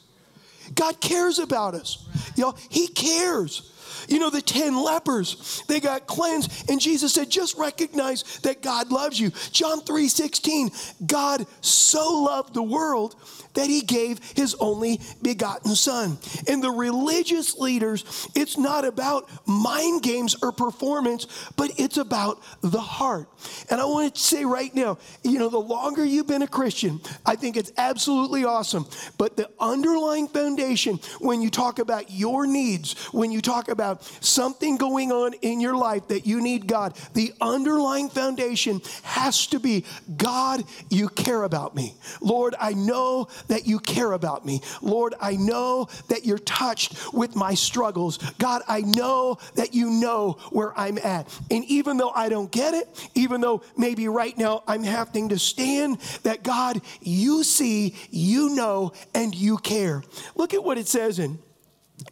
God 0.75 1.01
cares 1.01 1.39
about 1.39 1.73
us. 1.73 2.07
You 2.37 2.45
know, 2.45 2.55
he 2.69 2.87
cares. 2.87 3.67
You 4.07 4.19
know, 4.19 4.29
the 4.29 4.41
10 4.41 4.75
lepers, 4.75 5.63
they 5.67 5.79
got 5.79 6.07
cleansed, 6.07 6.69
and 6.69 6.79
Jesus 6.79 7.13
said, 7.13 7.29
just 7.29 7.57
recognize 7.57 8.39
that 8.39 8.61
God 8.61 8.91
loves 8.91 9.19
you. 9.19 9.31
John 9.51 9.81
3 9.81 10.07
16, 10.07 10.71
God 11.05 11.45
so 11.61 12.23
loved 12.23 12.53
the 12.53 12.63
world 12.63 13.15
that 13.53 13.67
he 13.67 13.81
gave 13.81 14.19
his 14.35 14.55
only 14.59 14.99
begotten 15.21 15.75
son. 15.75 16.17
And 16.47 16.63
the 16.63 16.71
religious 16.71 17.57
leaders, 17.57 18.27
it's 18.35 18.57
not 18.57 18.85
about 18.85 19.29
mind 19.47 20.03
games 20.03 20.35
or 20.41 20.51
performance, 20.51 21.27
but 21.55 21.71
it's 21.77 21.97
about 21.97 22.41
the 22.61 22.79
heart. 22.79 23.27
And 23.69 23.79
I 23.81 23.85
want 23.85 24.15
to 24.15 24.21
say 24.21 24.45
right 24.45 24.73
now, 24.73 24.97
you 25.23 25.39
know, 25.39 25.49
the 25.49 25.59
longer 25.59 26.03
you've 26.05 26.27
been 26.27 26.41
a 26.41 26.47
Christian, 26.47 27.01
I 27.25 27.35
think 27.35 27.57
it's 27.57 27.71
absolutely 27.77 28.45
awesome. 28.45 28.85
But 29.17 29.37
the 29.37 29.49
underlying 29.59 30.27
foundation, 30.27 30.99
when 31.19 31.41
you 31.41 31.49
talk 31.49 31.79
about 31.79 32.11
your 32.11 32.47
needs, 32.47 32.93
when 33.11 33.31
you 33.31 33.41
talk 33.41 33.69
about 33.69 34.03
something 34.23 34.77
going 34.77 35.11
on 35.11 35.33
in 35.41 35.59
your 35.59 35.75
life 35.75 36.07
that 36.07 36.25
you 36.25 36.41
need 36.41 36.67
God, 36.67 36.97
the 37.13 37.33
underlying 37.41 38.09
foundation 38.09 38.81
has 39.03 39.47
to 39.47 39.59
be 39.59 39.85
God, 40.17 40.63
you 40.89 41.09
care 41.09 41.43
about 41.43 41.75
me. 41.75 41.95
Lord, 42.21 42.55
I 42.59 42.73
know 42.73 43.27
that 43.47 43.67
you 43.67 43.79
care 43.79 44.13
about 44.13 44.45
me. 44.45 44.61
Lord, 44.81 45.15
I 45.21 45.35
know 45.35 45.87
that 46.09 46.25
you're 46.25 46.39
touched 46.39 47.13
with 47.13 47.35
my 47.35 47.53
struggles. 47.53 48.17
God, 48.37 48.61
I 48.67 48.81
know 48.81 49.37
that 49.55 49.73
you 49.73 49.89
know 49.89 50.37
where 50.51 50.77
I'm 50.77 50.97
at. 50.97 51.27
And 51.49 51.65
even 51.65 51.97
though 51.97 52.11
I 52.11 52.29
don't 52.29 52.51
get 52.51 52.73
it, 52.73 53.09
even 53.15 53.41
though 53.41 53.63
maybe 53.77 54.07
right 54.07 54.37
now 54.37 54.63
I'm 54.67 54.83
having 54.83 55.29
to 55.29 55.39
stand, 55.39 55.99
that 56.23 56.43
God, 56.43 56.81
you 57.01 57.43
see, 57.43 57.95
you 58.09 58.49
know, 58.49 58.93
and 59.13 59.33
you 59.33 59.57
care. 59.57 60.03
Look 60.35 60.53
at 60.53 60.63
what 60.63 60.77
it 60.77 60.87
says 60.87 61.19
in, 61.19 61.39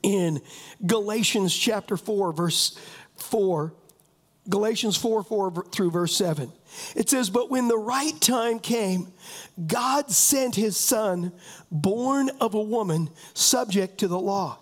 in 0.04 0.42
Galatians 0.86 1.56
chapter 1.56 1.98
4, 1.98 2.34
verse 2.34 2.78
4 3.18 3.74
Galatians 4.50 4.98
4 4.98 5.24
4 5.24 5.66
through 5.72 5.92
verse 5.92 6.16
7. 6.16 6.52
It 6.96 7.10
says, 7.10 7.30
But 7.30 7.50
when 7.50 7.68
the 7.68 7.78
right 7.78 8.20
time 8.20 8.60
came, 8.60 9.12
God 9.66 10.10
sent 10.12 10.56
his 10.56 10.76
son, 10.76 11.32
born 11.72 12.30
of 12.42 12.56
a 12.56 12.62
woman, 12.62 13.10
subject 13.34 14.00
to 14.00 14.08
the 14.08 14.20
law. 14.20 14.60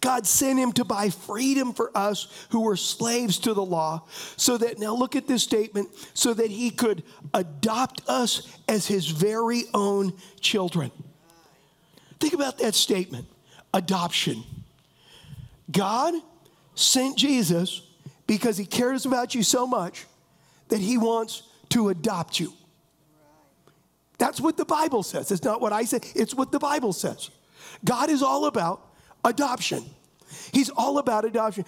God 0.00 0.26
sent 0.26 0.58
him 0.58 0.72
to 0.72 0.84
buy 0.84 1.08
freedom 1.08 1.72
for 1.72 1.96
us 1.96 2.46
who 2.50 2.60
were 2.60 2.76
slaves 2.76 3.38
to 3.38 3.54
the 3.54 3.64
law, 3.64 4.06
so 4.36 4.58
that, 4.58 4.78
now 4.78 4.94
look 4.94 5.16
at 5.16 5.26
this 5.26 5.42
statement, 5.42 5.88
so 6.12 6.34
that 6.34 6.50
he 6.50 6.70
could 6.70 7.02
adopt 7.32 8.02
us 8.08 8.46
as 8.68 8.86
his 8.86 9.08
very 9.08 9.64
own 9.72 10.12
children. 10.40 10.90
Think 12.20 12.34
about 12.34 12.58
that 12.58 12.74
statement 12.74 13.26
adoption. 13.74 14.44
God 15.70 16.14
sent 16.74 17.16
Jesus 17.16 17.82
because 18.26 18.56
he 18.56 18.64
cares 18.64 19.06
about 19.06 19.34
you 19.34 19.42
so 19.42 19.66
much 19.66 20.06
that 20.68 20.80
he 20.80 20.98
wants 20.98 21.42
to 21.70 21.88
adopt 21.88 22.40
you. 22.40 22.52
That's 24.18 24.40
what 24.40 24.56
the 24.56 24.64
Bible 24.64 25.02
says. 25.02 25.30
It's 25.30 25.44
not 25.44 25.60
what 25.60 25.72
I 25.72 25.84
say, 25.84 26.00
it's 26.14 26.34
what 26.34 26.52
the 26.52 26.58
Bible 26.58 26.92
says. 26.92 27.30
God 27.84 28.10
is 28.10 28.22
all 28.22 28.46
about 28.46 28.86
adoption. 29.24 29.84
He's 30.52 30.70
all 30.70 30.98
about 30.98 31.24
adoption. 31.24 31.64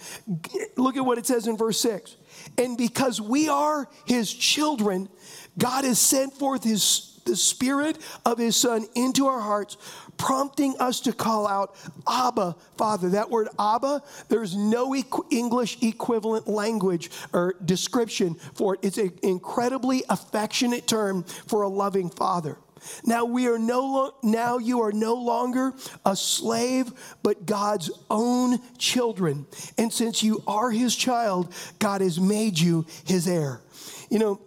Look 0.75 0.97
at 0.97 1.05
what 1.05 1.17
it 1.17 1.25
says 1.25 1.47
in 1.47 1.57
verse 1.57 1.79
6. 1.81 2.15
And 2.57 2.77
because 2.77 3.21
we 3.21 3.47
are 3.49 3.87
his 4.05 4.33
children, 4.33 5.09
God 5.57 5.83
has 5.83 5.99
sent 5.99 6.33
forth 6.33 6.63
his 6.63 7.14
the 7.25 7.35
spirit 7.35 7.97
of 8.25 8.37
his 8.37 8.55
son 8.55 8.85
into 8.95 9.27
our 9.27 9.41
hearts 9.41 9.77
prompting 10.17 10.75
us 10.79 11.01
to 11.01 11.11
call 11.11 11.47
out 11.47 11.75
abba 12.07 12.55
father 12.77 13.09
that 13.09 13.29
word 13.29 13.47
abba 13.59 14.01
there's 14.29 14.55
no 14.55 14.91
equ- 14.91 15.25
english 15.31 15.81
equivalent 15.81 16.47
language 16.47 17.11
or 17.33 17.55
description 17.65 18.35
for 18.53 18.75
it 18.75 18.79
it's 18.83 18.97
an 18.97 19.11
incredibly 19.23 20.03
affectionate 20.09 20.87
term 20.87 21.23
for 21.23 21.63
a 21.63 21.67
loving 21.67 22.09
father 22.09 22.57
now 23.03 23.25
we 23.25 23.47
are 23.47 23.57
no 23.57 23.81
lo- 23.81 24.15
now 24.23 24.57
you 24.57 24.81
are 24.81 24.91
no 24.91 25.15
longer 25.15 25.73
a 26.05 26.15
slave 26.15 26.91
but 27.23 27.45
God's 27.45 27.89
own 28.09 28.59
children. 28.77 29.45
And 29.77 29.91
since 29.91 30.23
you 30.23 30.43
are 30.47 30.71
his 30.71 30.95
child, 30.95 31.53
God 31.79 32.01
has 32.01 32.19
made 32.19 32.59
you 32.59 32.85
his 33.05 33.27
heir. 33.27 33.61
You 34.09 34.19
know, 34.19 34.41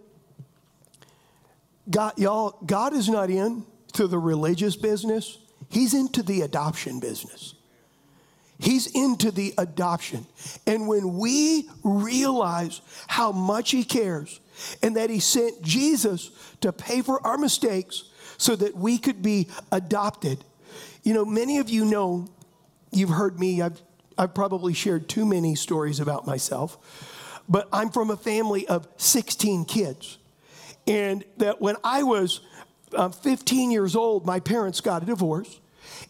God 1.89 2.17
y'all 2.17 2.57
God 2.65 2.93
is 2.93 3.09
not 3.09 3.29
in 3.29 3.65
to 3.93 4.07
the 4.07 4.19
religious 4.19 4.75
business. 4.75 5.37
He's 5.69 5.93
into 5.93 6.23
the 6.23 6.41
adoption 6.41 6.99
business. 6.99 7.55
He's 8.59 8.87
into 8.87 9.31
the 9.31 9.53
adoption. 9.57 10.25
And 10.67 10.87
when 10.87 11.17
we 11.17 11.69
realize 11.83 12.81
how 13.07 13.31
much 13.31 13.71
He 13.71 13.83
cares 13.83 14.41
and 14.83 14.97
that 14.97 15.09
He 15.09 15.19
sent 15.19 15.61
Jesus 15.61 16.31
to 16.61 16.73
pay 16.73 17.01
for 17.01 17.25
our 17.25 17.37
mistakes 17.37 18.03
so 18.37 18.55
that 18.55 18.75
we 18.75 18.97
could 18.97 19.21
be 19.21 19.47
adopted. 19.71 20.43
You 21.03 21.13
know, 21.13 21.25
many 21.25 21.59
of 21.59 21.69
you 21.69 21.85
know, 21.85 22.27
you've 22.91 23.09
heard 23.09 23.39
me, 23.39 23.61
I've, 23.61 23.81
I've 24.17 24.33
probably 24.33 24.73
shared 24.73 25.07
too 25.07 25.25
many 25.25 25.55
stories 25.55 25.99
about 25.99 26.27
myself, 26.27 26.77
but 27.47 27.67
I'm 27.71 27.89
from 27.89 28.09
a 28.09 28.17
family 28.17 28.67
of 28.67 28.87
16 28.97 29.65
kids. 29.65 30.17
And 30.89 31.23
that 31.37 31.61
when 31.61 31.75
I 31.83 32.01
was 32.01 32.41
um, 32.95 33.11
15 33.11 33.69
years 33.69 33.95
old, 33.95 34.25
my 34.25 34.39
parents 34.39 34.81
got 34.81 35.03
a 35.03 35.05
divorce. 35.05 35.59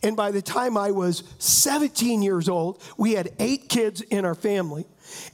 And 0.04 0.16
by 0.16 0.32
the 0.32 0.42
time 0.42 0.78
I 0.78 0.92
was 0.92 1.24
17 1.40 2.22
years 2.22 2.50
old, 2.50 2.82
we 2.98 3.14
had 3.14 3.34
eight 3.40 3.70
kids 3.70 4.02
in 4.02 4.26
our 4.26 4.36
family. 4.36 4.86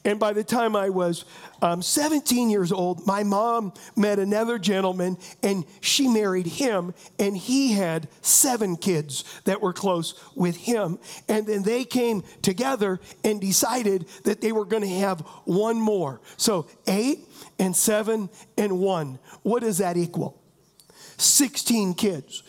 And 0.03 0.19
by 0.19 0.33
the 0.33 0.43
time 0.43 0.75
I 0.75 0.89
was 0.89 1.25
um, 1.61 1.81
17 1.81 2.49
years 2.49 2.71
old, 2.71 3.05
my 3.05 3.23
mom 3.23 3.73
met 3.95 4.19
another 4.19 4.57
gentleman 4.57 5.17
and 5.43 5.65
she 5.81 6.07
married 6.07 6.47
him, 6.47 6.93
and 7.19 7.35
he 7.35 7.73
had 7.73 8.07
seven 8.21 8.77
kids 8.77 9.23
that 9.45 9.61
were 9.61 9.73
close 9.73 10.13
with 10.35 10.55
him. 10.55 10.99
And 11.27 11.45
then 11.45 11.63
they 11.63 11.83
came 11.83 12.23
together 12.41 12.99
and 13.23 13.41
decided 13.41 14.07
that 14.23 14.41
they 14.41 14.51
were 14.51 14.65
going 14.65 14.83
to 14.83 14.99
have 14.99 15.21
one 15.45 15.79
more. 15.79 16.21
So 16.37 16.67
eight 16.87 17.27
and 17.59 17.75
seven 17.75 18.29
and 18.57 18.79
one. 18.79 19.19
What 19.43 19.61
does 19.61 19.79
that 19.79 19.97
equal? 19.97 20.41
16 21.17 21.93
kids. 21.93 22.43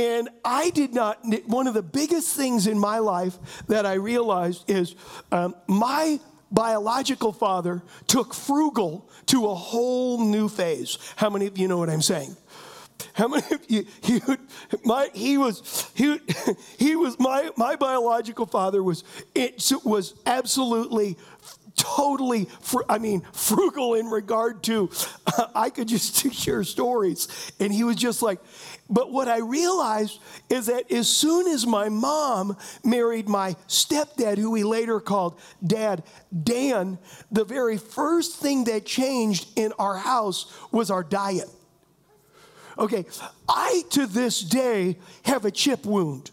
And 0.00 0.30
I 0.42 0.70
did 0.70 0.94
not, 0.94 1.18
one 1.44 1.66
of 1.66 1.74
the 1.74 1.82
biggest 1.82 2.34
things 2.34 2.66
in 2.66 2.78
my 2.78 3.00
life 3.00 3.38
that 3.66 3.84
I 3.84 3.94
realized 3.94 4.70
is 4.70 4.94
um, 5.30 5.54
my 5.66 6.18
biological 6.50 7.34
father 7.34 7.82
took 8.06 8.32
frugal 8.32 9.10
to 9.26 9.46
a 9.46 9.54
whole 9.54 10.24
new 10.24 10.48
phase. 10.48 10.96
How 11.16 11.28
many 11.28 11.46
of 11.48 11.58
you 11.58 11.68
know 11.68 11.76
what 11.76 11.90
I'm 11.90 12.00
saying? 12.00 12.34
How 13.12 13.28
many 13.28 13.44
of 13.52 13.60
you, 13.68 13.84
he, 14.02 14.22
my, 14.86 15.10
he 15.12 15.36
was, 15.36 15.90
he, 15.94 16.18
he 16.78 16.96
was, 16.96 17.18
my, 17.18 17.50
my 17.58 17.76
biological 17.76 18.46
father 18.46 18.82
was, 18.82 19.04
it 19.34 19.70
was 19.84 20.14
absolutely 20.24 21.18
totally, 21.76 22.46
fr- 22.60 22.82
I 22.88 22.98
mean, 22.98 23.22
frugal 23.32 23.94
in 23.94 24.06
regard 24.06 24.62
to, 24.64 24.90
uh, 25.26 25.46
I 25.54 25.70
could 25.70 25.88
just 25.88 26.32
share 26.32 26.64
stories. 26.64 27.52
And 27.58 27.72
he 27.72 27.84
was 27.84 27.96
just 27.96 28.22
like, 28.22 28.38
but 28.90 29.12
what 29.12 29.28
I 29.28 29.38
realized 29.38 30.20
is 30.48 30.66
that 30.66 30.90
as 30.90 31.08
soon 31.08 31.46
as 31.46 31.66
my 31.66 31.88
mom 31.88 32.56
married 32.84 33.28
my 33.28 33.54
stepdad, 33.68 34.36
who 34.36 34.50
we 34.50 34.64
later 34.64 35.00
called 35.00 35.38
Dad 35.64 36.02
Dan, 36.42 36.98
the 37.30 37.44
very 37.44 37.78
first 37.78 38.36
thing 38.36 38.64
that 38.64 38.84
changed 38.84 39.48
in 39.56 39.72
our 39.78 39.96
house 39.96 40.52
was 40.72 40.90
our 40.90 41.04
diet. 41.04 41.48
Okay, 42.78 43.04
I 43.48 43.84
to 43.90 44.06
this 44.06 44.40
day 44.40 44.96
have 45.24 45.44
a 45.44 45.50
chip 45.50 45.84
wound. 45.84 46.30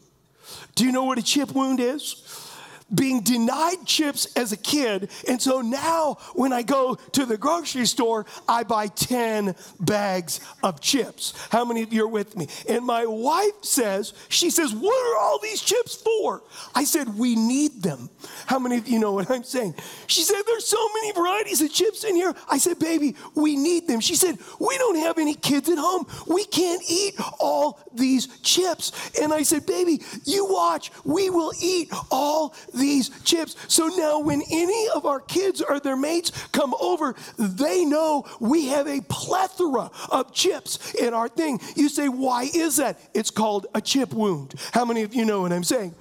Do 0.75 0.85
you 0.85 0.91
know 0.91 1.03
what 1.03 1.17
a 1.17 1.23
chip 1.23 1.51
wound 1.51 1.79
is? 1.79 2.46
Being 2.93 3.21
denied 3.21 3.85
chips 3.85 4.27
as 4.35 4.51
a 4.51 4.57
kid. 4.57 5.09
And 5.27 5.41
so 5.41 5.61
now 5.61 6.17
when 6.33 6.53
I 6.53 6.63
go 6.63 6.95
to 6.95 7.25
the 7.25 7.37
grocery 7.37 7.85
store, 7.85 8.25
I 8.47 8.63
buy 8.63 8.87
10 8.87 9.55
bags 9.79 10.39
of 10.63 10.79
chips. 10.79 11.33
How 11.51 11.65
many 11.65 11.83
of 11.83 11.91
you 11.91 12.05
are 12.05 12.09
with 12.09 12.37
me? 12.37 12.47
And 12.69 12.85
my 12.85 13.05
wife 13.05 13.63
says, 13.63 14.13
she 14.29 14.49
says, 14.49 14.73
What 14.73 14.93
are 14.93 15.19
all 15.21 15.39
these 15.39 15.61
chips 15.61 15.95
for? 15.95 16.43
I 16.75 16.83
said, 16.83 17.17
We 17.17 17.35
need 17.35 17.83
them. 17.83 18.09
How 18.45 18.59
many 18.59 18.77
of 18.77 18.87
you 18.87 18.99
know 18.99 19.11
what 19.11 19.29
I'm 19.29 19.43
saying? 19.43 19.75
She 20.07 20.21
said, 20.21 20.41
There's 20.45 20.67
so 20.67 20.87
many 20.95 21.11
varieties 21.11 21.61
of 21.61 21.71
chips 21.71 22.03
in 22.03 22.15
here. 22.15 22.33
I 22.49 22.57
said, 22.57 22.79
Baby, 22.79 23.15
we 23.35 23.55
need 23.55 23.87
them. 23.87 23.99
She 23.99 24.15
said, 24.15 24.37
We 24.59 24.77
don't 24.77 24.97
have 24.97 25.17
any 25.17 25.35
kids 25.35 25.69
at 25.69 25.77
home. 25.77 26.05
We 26.27 26.45
can't 26.45 26.81
eat 26.89 27.15
all 27.39 27.79
these 27.93 28.27
chips. 28.41 29.11
And 29.21 29.33
I 29.33 29.43
said, 29.43 29.65
Baby, 29.65 30.01
you 30.23 30.45
watch. 30.45 30.91
We 31.03 31.29
will 31.29 31.51
eat 31.61 31.91
all 32.11 32.55
these 32.77 33.09
chips. 33.23 33.55
So 33.67 33.87
now, 33.87 34.19
when 34.19 34.41
any 34.51 34.87
of 34.95 35.05
our 35.05 35.19
kids 35.19 35.61
or 35.61 35.79
their 35.79 35.97
mates 35.97 36.31
come 36.51 36.73
over, 36.79 37.15
they 37.37 37.85
know 37.85 38.25
we 38.39 38.67
have 38.67 38.87
a 38.87 39.01
plethora 39.01 39.91
of 40.09 40.33
chips 40.33 40.93
in 40.95 41.13
our 41.13 41.27
thing. 41.27 41.59
You 41.75 41.89
say, 41.89 42.07
why 42.09 42.49
is 42.53 42.77
that? 42.77 42.99
It's 43.13 43.31
called 43.31 43.67
a 43.73 43.81
chip 43.81 44.13
wound. 44.13 44.55
How 44.71 44.85
many 44.85 45.03
of 45.03 45.13
you 45.13 45.25
know 45.25 45.41
what 45.41 45.53
I'm 45.53 45.63
saying? 45.63 45.95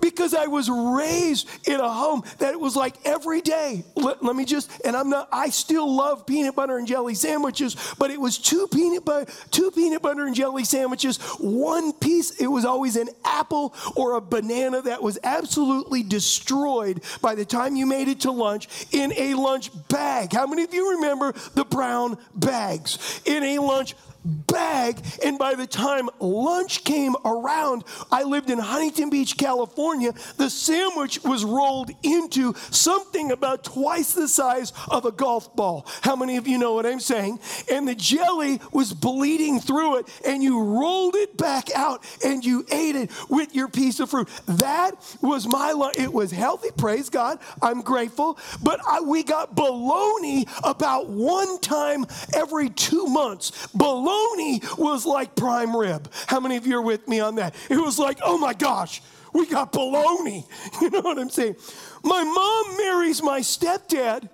Because 0.00 0.34
I 0.34 0.46
was 0.46 0.68
raised 0.68 1.48
in 1.66 1.80
a 1.80 1.88
home 1.88 2.22
that 2.38 2.52
it 2.52 2.60
was 2.60 2.76
like 2.76 2.94
every 3.04 3.40
day. 3.40 3.84
Let, 3.94 4.22
let 4.22 4.36
me 4.36 4.44
just, 4.44 4.70
and 4.84 4.96
I'm 4.96 5.10
not, 5.10 5.28
I 5.32 5.50
still 5.50 5.92
love 5.92 6.26
peanut 6.26 6.54
butter 6.54 6.76
and 6.76 6.86
jelly 6.86 7.14
sandwiches, 7.14 7.76
but 7.98 8.10
it 8.10 8.20
was 8.20 8.38
two 8.38 8.68
peanut 8.68 9.04
butter, 9.04 9.30
two 9.50 9.70
peanut 9.70 10.02
butter 10.02 10.24
and 10.24 10.34
jelly 10.34 10.64
sandwiches, 10.64 11.18
one 11.38 11.92
piece, 11.92 12.40
it 12.40 12.46
was 12.46 12.64
always 12.64 12.96
an 12.96 13.08
apple 13.24 13.74
or 13.96 14.16
a 14.16 14.20
banana 14.20 14.82
that 14.82 15.02
was 15.02 15.18
absolutely 15.24 16.02
destroyed 16.16 17.02
by 17.20 17.34
the 17.34 17.44
time 17.44 17.76
you 17.76 17.84
made 17.84 18.08
it 18.08 18.20
to 18.20 18.30
lunch 18.30 18.86
in 18.90 19.12
a 19.18 19.34
lunch 19.34 19.68
bag. 19.88 20.32
How 20.32 20.46
many 20.46 20.62
of 20.62 20.72
you 20.72 20.92
remember 20.92 21.32
the 21.52 21.66
brown 21.66 22.16
bags? 22.34 23.20
In 23.26 23.42
a 23.44 23.58
lunch 23.58 23.94
bag. 24.26 25.00
And 25.24 25.38
by 25.38 25.54
the 25.54 25.66
time 25.66 26.08
lunch 26.20 26.84
came 26.84 27.14
around, 27.24 27.84
I 28.10 28.24
lived 28.24 28.50
in 28.50 28.58
Huntington 28.58 29.10
Beach, 29.10 29.36
California. 29.36 30.12
The 30.36 30.50
sandwich 30.50 31.22
was 31.22 31.44
rolled 31.44 31.90
into 32.02 32.54
something 32.70 33.30
about 33.32 33.64
twice 33.64 34.12
the 34.12 34.28
size 34.28 34.72
of 34.90 35.04
a 35.04 35.12
golf 35.12 35.54
ball. 35.54 35.86
How 36.02 36.16
many 36.16 36.36
of 36.36 36.48
you 36.48 36.58
know 36.58 36.74
what 36.74 36.86
I'm 36.86 37.00
saying? 37.00 37.38
And 37.70 37.86
the 37.86 37.94
jelly 37.94 38.60
was 38.72 38.92
bleeding 38.92 39.60
through 39.60 39.98
it, 39.98 40.08
and 40.26 40.42
you 40.42 40.62
rolled 40.62 41.14
it 41.14 41.36
back 41.36 41.70
out 41.74 42.04
and 42.24 42.44
you 42.44 42.66
ate 42.72 42.96
it 42.96 43.10
with 43.28 43.54
your 43.54 43.68
piece 43.68 44.00
of 44.00 44.10
fruit. 44.10 44.28
That 44.46 44.92
was 45.22 45.46
my 45.46 45.72
lunch. 45.72 45.98
It 45.98 46.12
was 46.12 46.30
healthy, 46.30 46.70
praise 46.76 47.08
God. 47.08 47.38
I'm 47.62 47.82
grateful. 47.82 48.38
But 48.62 48.80
I, 48.86 49.00
we 49.00 49.22
got 49.22 49.54
bologna 49.54 50.46
about 50.64 51.08
one 51.08 51.60
time 51.60 52.06
every 52.34 52.70
two 52.70 53.06
months. 53.06 53.68
Bologna 53.74 54.15
bologna 54.16 54.60
was 54.78 55.06
like 55.06 55.34
prime 55.34 55.76
rib. 55.76 56.10
How 56.26 56.40
many 56.40 56.56
of 56.56 56.66
you 56.66 56.76
are 56.76 56.82
with 56.82 57.06
me 57.08 57.20
on 57.20 57.36
that? 57.36 57.54
It 57.68 57.76
was 57.76 57.98
like, 57.98 58.18
oh 58.22 58.38
my 58.38 58.54
gosh, 58.54 59.02
we 59.32 59.46
got 59.46 59.72
bologna. 59.72 60.44
You 60.80 60.90
know 60.90 61.00
what 61.00 61.18
I'm 61.18 61.30
saying? 61.30 61.56
My 62.02 62.22
mom 62.22 62.76
marries 62.76 63.22
my 63.22 63.40
stepdad, 63.40 64.28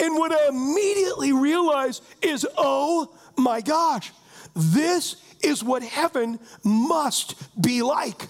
And 0.00 0.16
what 0.16 0.32
I 0.32 0.48
immediately 0.48 1.32
realize 1.32 2.00
is, 2.22 2.46
oh 2.56 3.14
my 3.36 3.60
gosh, 3.60 4.10
this 4.54 5.16
is 5.42 5.62
what 5.62 5.82
heaven 5.82 6.38
must 6.64 7.34
be 7.60 7.82
like. 7.82 8.28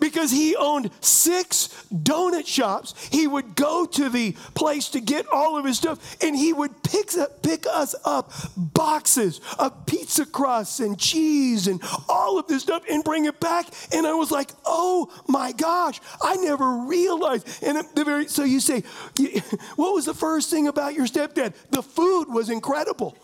Because 0.00 0.30
he 0.30 0.56
owned 0.56 0.90
six 1.00 1.68
donut 1.92 2.46
shops. 2.46 2.94
He 3.10 3.26
would 3.26 3.54
go 3.54 3.86
to 3.86 4.08
the 4.08 4.32
place 4.54 4.88
to 4.90 5.00
get 5.00 5.26
all 5.28 5.56
of 5.56 5.64
his 5.64 5.76
stuff, 5.76 6.16
and 6.22 6.36
he 6.36 6.52
would 6.52 6.82
pick, 6.82 7.16
up, 7.16 7.42
pick 7.42 7.66
us 7.66 7.94
up 8.04 8.32
boxes 8.56 9.40
of 9.58 9.86
pizza 9.86 10.26
crusts 10.26 10.80
and 10.80 10.98
cheese 10.98 11.66
and 11.66 11.82
all 12.08 12.38
of 12.38 12.46
this 12.46 12.62
stuff 12.62 12.82
and 12.90 13.04
bring 13.04 13.26
it 13.26 13.40
back. 13.40 13.66
And 13.92 14.06
I 14.06 14.14
was 14.14 14.30
like, 14.30 14.50
oh 14.64 15.10
my 15.28 15.52
gosh, 15.52 16.00
I 16.22 16.36
never 16.36 16.68
realized. 16.86 17.62
And 17.62 17.78
the 17.94 18.04
very, 18.04 18.28
so 18.28 18.44
you 18.44 18.60
say, 18.60 18.80
what 19.76 19.94
was 19.94 20.04
the 20.04 20.14
first 20.14 20.50
thing 20.50 20.68
about 20.68 20.94
your 20.94 21.06
stepdad? 21.06 21.54
The 21.70 21.82
food 21.82 22.26
was 22.28 22.50
incredible. 22.50 23.16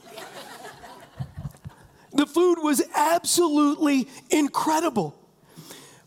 The 2.13 2.27
food 2.27 2.57
was 2.61 2.83
absolutely 2.95 4.09
incredible. 4.31 5.17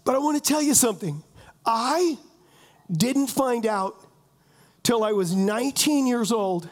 But 0.03 0.15
I 0.15 0.17
want 0.17 0.41
to 0.41 0.47
tell 0.47 0.61
you 0.61 0.73
something. 0.73 1.23
I 1.65 2.17
didn't 2.91 3.27
find 3.27 3.65
out 3.65 3.95
till 4.83 5.03
I 5.03 5.13
was 5.13 5.33
19 5.33 6.07
years 6.07 6.31
old 6.31 6.69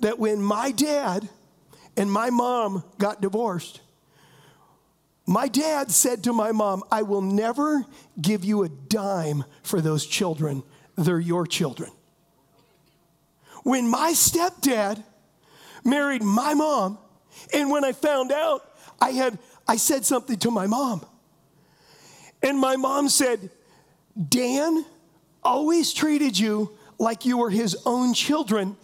that 0.00 0.18
when 0.18 0.40
my 0.40 0.70
dad 0.70 1.28
and 1.96 2.10
my 2.10 2.30
mom 2.30 2.84
got 2.98 3.20
divorced, 3.20 3.80
my 5.26 5.48
dad 5.48 5.90
said 5.90 6.24
to 6.24 6.32
my 6.32 6.52
mom, 6.52 6.82
I 6.90 7.02
will 7.02 7.22
never 7.22 7.84
give 8.20 8.44
you 8.44 8.62
a 8.62 8.68
dime 8.68 9.44
for 9.62 9.80
those 9.80 10.06
children. 10.06 10.62
They're 10.96 11.18
your 11.18 11.46
children. 11.46 11.90
When 13.62 13.88
my 13.88 14.12
stepdad 14.12 15.02
married 15.82 16.22
my 16.22 16.52
mom, 16.54 16.98
and 17.52 17.70
when 17.70 17.84
I 17.84 17.92
found 17.92 18.32
out, 18.32 18.62
I 19.00 19.10
had 19.10 19.38
I 19.66 19.76
said 19.76 20.04
something 20.04 20.38
to 20.38 20.50
my 20.50 20.66
mom. 20.66 21.04
And 22.42 22.58
my 22.58 22.76
mom 22.76 23.08
said, 23.08 23.50
"Dan 24.28 24.84
always 25.42 25.92
treated 25.92 26.38
you 26.38 26.70
like 26.98 27.24
you 27.24 27.38
were 27.38 27.50
his 27.50 27.76
own 27.86 28.14
children, 28.14 28.76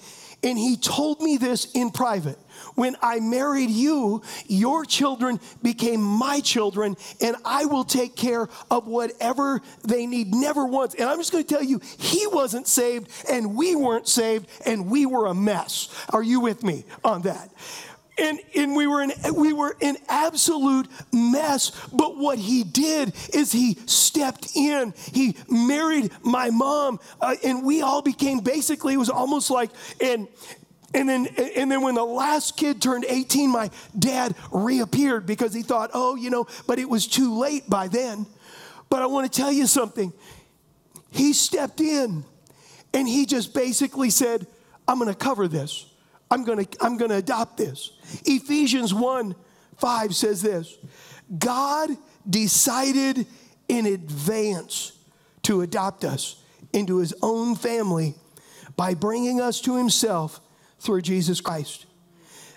and 0.43 0.59
he 0.59 0.77
told 0.77 1.21
me 1.21 1.37
this 1.37 1.71
in 1.73 1.91
private. 1.91 2.39
When 2.75 2.97
I 3.03 3.21
married 3.21 3.71
you, 3.71 4.23
your 4.47 4.85
children 4.85 5.41
became 5.63 6.03
my 6.03 6.41
children, 6.41 6.97
and 7.21 7.37
I 7.45 7.65
will 7.67 7.85
take 7.85 8.17
care 8.17 8.49
of 8.71 8.87
whatever 8.87 9.61
they 9.85 10.07
need, 10.07 10.35
never 10.35 10.65
once. 10.67 10.95
And 10.95 11.09
I'm 11.09 11.19
just 11.19 11.33
going 11.33 11.45
to 11.45 11.55
tell 11.55 11.63
you, 11.63 11.81
he 11.99 12.27
wasn't 12.27 12.67
saved, 12.67 13.11
and 13.29 13.55
we 13.55 13.77
weren't 13.77 14.09
saved, 14.09 14.49
and 14.67 14.91
we 14.91 15.07
were 15.07 15.27
a 15.27 15.35
mess. 15.35 15.89
Are 16.11 16.23
you 16.23 16.41
with 16.41 16.63
me 16.63 16.85
on 17.05 17.23
that? 17.23 17.51
And, 18.21 18.39
and 18.55 18.77
we 18.77 18.87
were 18.87 19.03
in 19.03 19.13
we 19.35 19.53
were 19.53 19.77
in 19.81 19.97
absolute 20.09 20.87
mess 21.13 21.71
but 21.93 22.17
what 22.17 22.39
he 22.39 22.63
did 22.63 23.13
is 23.35 23.53
he 23.53 23.79
stepped 23.87 24.55
in 24.55 24.93
he 25.13 25.37
married 25.49 26.11
my 26.23 26.51
mom 26.51 27.01
uh, 27.21 27.35
and 27.43 27.65
we 27.65 27.83
all 27.83 28.03
became 28.03 28.41
basically 28.41 28.95
it 28.95 28.99
was 28.99 29.11
almost 29.11 29.51
like 29.51 29.71
and 30.01 30.29
and 30.93 31.09
then, 31.09 31.27
and 31.57 31.71
then 31.71 31.83
when 31.83 31.95
the 31.95 32.05
last 32.05 32.57
kid 32.57 32.83
turned 32.83 33.05
18, 33.09 33.51
my 33.51 33.71
dad 33.97 34.35
reappeared 34.51 35.25
because 35.25 35.55
he 35.55 35.63
thought, 35.63 35.91
oh, 35.95 36.17
you 36.17 36.31
know, 36.31 36.49
but 36.67 36.81
it 36.81 36.89
was 36.89 37.07
too 37.07 37.39
late 37.39 37.71
by 37.71 37.87
then. 37.87 38.27
But 38.89 39.03
I 39.03 39.07
want 39.07 39.33
to 39.33 39.41
tell 39.41 39.53
you 39.53 39.69
something. 39.69 40.13
He 41.11 41.33
stepped 41.33 41.81
in 41.81 42.25
and 42.93 43.09
he 43.09 43.25
just 43.25 43.55
basically 43.55 44.11
said, 44.11 44.47
I'm 44.89 44.99
going 44.99 45.13
to 45.13 45.19
cover 45.19 45.47
this. 45.47 45.87
I'm 46.31 46.45
going 46.45 46.65
to 46.65 46.85
I'm 46.85 46.97
going 46.97 47.11
to 47.11 47.17
adopt 47.17 47.57
this. 47.57 47.93
Ephesians 48.25 48.95
1 48.95 49.35
5 49.79 50.15
says 50.15 50.43
this 50.43 50.79
God 51.39 51.91
decided 52.29 53.27
in 53.69 53.87
advance 53.87 54.93
to 55.43 55.63
adopt 55.63 56.05
us 56.05 56.43
into 56.73 56.99
his 56.99 57.15
own 57.23 57.55
family 57.57 58.15
by 58.77 58.95
bringing 58.95 59.41
us 59.41 59.61
to 59.63 59.77
himself 59.77 60.41
through 60.79 61.03
Jesus 61.03 61.41
Christ. 61.41 61.87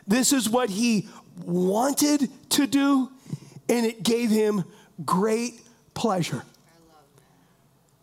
This 0.08 0.34
is 0.34 0.50
what 0.50 0.70
he 0.70 1.08
wanted 1.46 2.30
to 2.52 2.68
do, 2.68 3.10
and 3.70 3.86
it 3.86 4.04
gave 4.04 4.30
him 4.30 4.64
great 5.06 5.62
pleasure. 5.94 6.44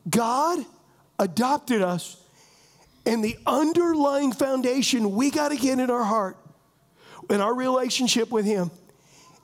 God 0.09 0.65
adopted 1.19 1.83
us, 1.83 2.17
and 3.11 3.25
the 3.25 3.37
underlying 3.45 4.31
foundation 4.31 5.17
we 5.17 5.33
got 5.33 5.49
to 5.49 5.57
get 5.57 5.81
in 5.81 5.91
our 5.91 6.05
heart 6.05 6.37
in 7.29 7.41
our 7.41 7.53
relationship 7.53 8.31
with 8.31 8.45
Him 8.45 8.71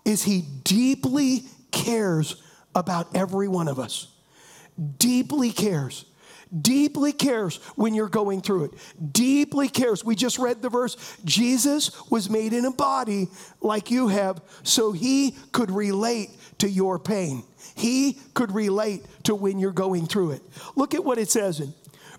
is 0.05 0.23
He 0.23 0.43
deeply 0.63 1.43
cares 1.73 2.41
about 2.77 3.17
every 3.17 3.49
one 3.49 3.67
of 3.67 3.81
us. 3.81 4.07
Deeply 4.99 5.51
cares. 5.51 6.05
Deeply 6.63 7.13
cares 7.13 7.57
when 7.75 7.93
you're 7.93 8.09
going 8.09 8.41
through 8.41 8.67
it. 8.67 8.71
Deeply 9.13 9.69
cares. 9.69 10.05
We 10.05 10.15
just 10.15 10.39
read 10.39 10.63
the 10.63 10.69
verse 10.69 10.97
Jesus 11.25 12.09
was 12.09 12.31
made 12.31 12.53
in 12.53 12.67
a 12.67 12.71
body 12.71 13.27
like 13.61 13.91
you 13.91 14.07
have, 14.07 14.41
so 14.63 14.93
he 14.93 15.37
could 15.51 15.73
relate 15.73 16.31
to 16.59 16.71
your 16.71 17.01
pain. 17.01 17.43
He 17.75 18.21
could 18.33 18.53
relate 18.53 19.05
to 19.25 19.35
when 19.35 19.59
you're 19.59 19.73
going 19.73 20.07
through 20.07 20.33
it. 20.33 20.43
Look 20.77 20.95
at 20.95 21.05
what 21.05 21.19
it 21.19 21.31
says 21.31 21.59
in 21.59 21.75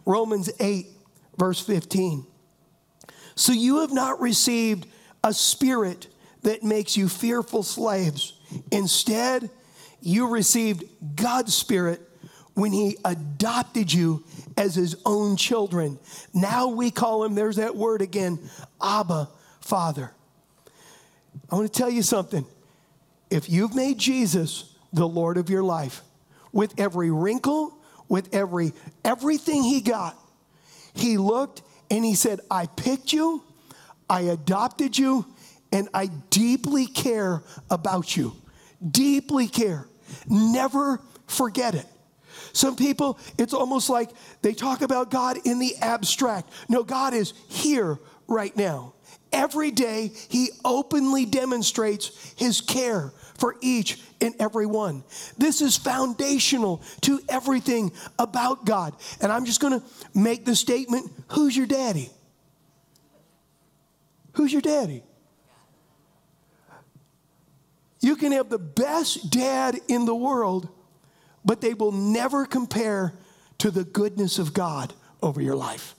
Romans 0.06 0.50
8, 0.60 0.88
verse 1.38 1.60
15. 1.60 2.26
So 3.36 3.54
you 3.54 3.82
have 3.82 3.92
not 3.92 4.20
received 4.20 4.88
a 5.24 5.34
spirit 5.34 6.08
that 6.44 6.64
makes 6.64 6.98
you 6.98 7.08
fearful 7.08 7.64
slaves. 7.64 8.34
Instead, 8.72 9.50
you 10.02 10.28
received 10.30 10.84
God's 11.16 11.54
spirit 11.54 12.02
when 12.54 12.72
he 12.72 12.98
adopted 13.06 13.94
you 13.94 14.24
as 14.58 14.74
his 14.74 14.96
own 15.06 15.38
children. 15.38 16.00
Now 16.34 16.70
we 16.70 16.90
call 16.90 17.24
him, 17.24 17.36
there's 17.36 17.58
that 17.58 17.76
word 17.76 18.02
again, 18.02 18.40
Abba, 18.82 19.30
Father. 19.62 20.12
I 21.52 21.56
want 21.56 21.72
to 21.72 21.78
tell 21.78 21.90
you 21.90 22.02
something. 22.02 22.46
If 23.30 23.50
you've 23.50 23.76
made 23.76 23.98
Jesus 23.98 24.74
the 24.94 25.08
Lord 25.08 25.38
of 25.38 25.50
your 25.50 25.64
life, 25.64 26.02
with 26.52 26.80
every 26.80 27.12
wrinkle, 27.12 27.78
with 28.10 28.34
every 28.34 28.74
everything 29.04 29.64
he 29.64 29.82
got, 29.82 30.18
he 30.98 31.18
looked 31.18 31.62
and 31.90 32.04
he 32.04 32.16
said, 32.16 32.40
I 32.52 32.66
picked 32.66 33.14
you 33.14 33.44
I 34.10 34.22
adopted 34.22 34.98
you 34.98 35.26
and 35.72 35.90
I 35.94 36.08
deeply 36.30 36.88
care 36.88 37.44
about 37.70 38.16
you. 38.16 38.34
Deeply 38.90 39.48
care. 39.48 39.88
Never 40.28 41.02
forget 41.28 41.76
it. 41.76 41.86
Some 42.54 42.76
people, 42.76 43.20
it's 43.38 43.54
almost 43.54 43.90
like 43.90 44.10
they 44.42 44.54
talk 44.54 44.82
about 44.82 45.12
God 45.12 45.38
in 45.46 45.60
the 45.60 45.76
abstract. 45.82 46.50
No, 46.70 46.84
God 46.84 47.14
is 47.14 47.34
here 47.48 48.00
right 48.28 48.56
now. 48.56 48.94
Every 49.34 49.72
day, 49.72 50.12
He 50.30 50.50
openly 50.64 51.26
demonstrates 51.26 52.34
His 52.38 52.62
care 52.62 53.12
for 53.38 53.56
each 53.62 54.00
and 54.22 54.36
every 54.40 54.66
one. 54.66 55.04
This 55.38 55.62
is 55.62 55.78
foundational 55.78 56.82
to 57.02 57.20
everything 57.30 57.92
about 58.18 58.66
God. 58.66 58.96
And 59.22 59.32
I'm 59.32 59.46
just 59.46 59.62
gonna 59.62 59.84
make 60.14 60.46
the 60.46 60.56
statement 60.56 61.12
who's 61.30 61.56
your 61.56 61.68
daddy? 61.68 62.10
Who's 64.34 64.54
your 64.54 64.62
daddy? 64.62 65.04
You 68.00 68.16
can 68.16 68.32
have 68.32 68.50
the 68.50 68.60
best 68.60 69.32
dad 69.32 69.80
in 69.88 70.06
the 70.06 70.16
world, 70.16 70.70
but 71.44 71.62
they 71.62 71.74
will 71.74 71.92
never 71.92 72.46
compare 72.46 73.14
to 73.58 73.72
the 73.72 73.84
goodness 73.84 74.38
of 74.38 74.54
God 74.54 74.94
over 75.22 75.42
your 75.42 75.56
life. 75.56 75.96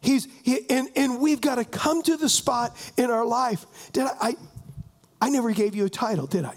He's, 0.00 0.28
he, 0.42 0.68
and, 0.68 0.88
and 0.96 1.18
we've 1.18 1.40
got 1.40 1.54
to 1.54 1.64
come 1.64 2.02
to 2.02 2.18
the 2.18 2.28
spot 2.28 2.76
in 2.98 3.10
our 3.10 3.24
life. 3.24 3.64
Did 3.92 4.04
I, 4.04 4.10
I, 4.20 4.36
I 5.20 5.30
never 5.30 5.52
gave 5.52 5.74
you 5.74 5.84
a 5.84 5.90
title, 5.90 6.26
did 6.26 6.44
I? 6.44 6.54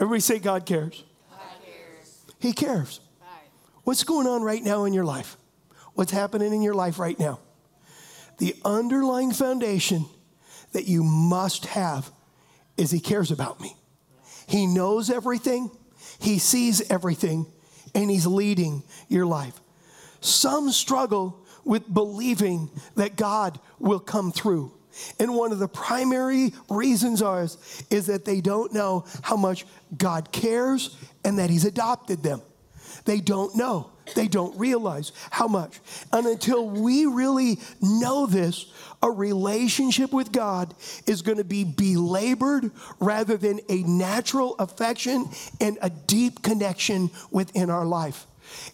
Everybody 0.00 0.20
say 0.20 0.38
God 0.38 0.66
cares. 0.66 1.04
God 1.30 1.38
cares. 1.64 2.24
He 2.40 2.52
cares. 2.52 3.00
What's 3.84 4.02
going 4.02 4.26
on 4.26 4.42
right 4.42 4.62
now 4.62 4.84
in 4.84 4.92
your 4.92 5.04
life? 5.04 5.36
What's 5.94 6.10
happening 6.10 6.52
in 6.52 6.62
your 6.62 6.74
life 6.74 6.98
right 6.98 7.18
now? 7.18 7.38
The 8.38 8.56
underlying 8.64 9.32
foundation 9.32 10.06
that 10.72 10.88
you 10.88 11.04
must 11.04 11.66
have 11.66 12.10
is 12.76 12.90
He 12.90 12.98
cares 12.98 13.30
about 13.30 13.60
me. 13.60 13.76
He 14.46 14.66
knows 14.66 15.10
everything, 15.10 15.70
He 16.18 16.38
sees 16.38 16.90
everything, 16.90 17.46
and 17.94 18.10
He's 18.10 18.26
leading 18.26 18.82
your 19.08 19.26
life. 19.26 19.60
Some 20.20 20.70
struggle 20.70 21.43
with 21.64 21.92
believing 21.92 22.70
that 22.96 23.16
God 23.16 23.58
will 23.78 24.00
come 24.00 24.32
through. 24.32 24.72
And 25.18 25.34
one 25.34 25.52
of 25.52 25.58
the 25.58 25.68
primary 25.68 26.52
reasons 26.70 27.20
is, 27.20 27.84
is 27.90 28.06
that 28.06 28.24
they 28.24 28.40
don't 28.40 28.72
know 28.72 29.04
how 29.22 29.36
much 29.36 29.66
God 29.96 30.30
cares 30.30 30.96
and 31.24 31.38
that 31.38 31.50
He's 31.50 31.64
adopted 31.64 32.22
them. 32.22 32.42
They 33.04 33.20
don't 33.20 33.56
know. 33.56 33.90
They 34.14 34.28
don't 34.28 34.56
realize 34.58 35.12
how 35.30 35.48
much. 35.48 35.80
And 36.12 36.26
until 36.26 36.68
we 36.68 37.06
really 37.06 37.58
know 37.80 38.26
this, 38.26 38.66
a 39.02 39.10
relationship 39.10 40.12
with 40.12 40.30
God 40.30 40.74
is 41.06 41.22
going 41.22 41.38
to 41.38 41.44
be 41.44 41.64
belabored 41.64 42.70
rather 43.00 43.36
than 43.36 43.60
a 43.68 43.82
natural 43.82 44.54
affection 44.58 45.28
and 45.60 45.78
a 45.80 45.90
deep 45.90 46.42
connection 46.42 47.10
within 47.30 47.70
our 47.70 47.86
life 47.86 48.26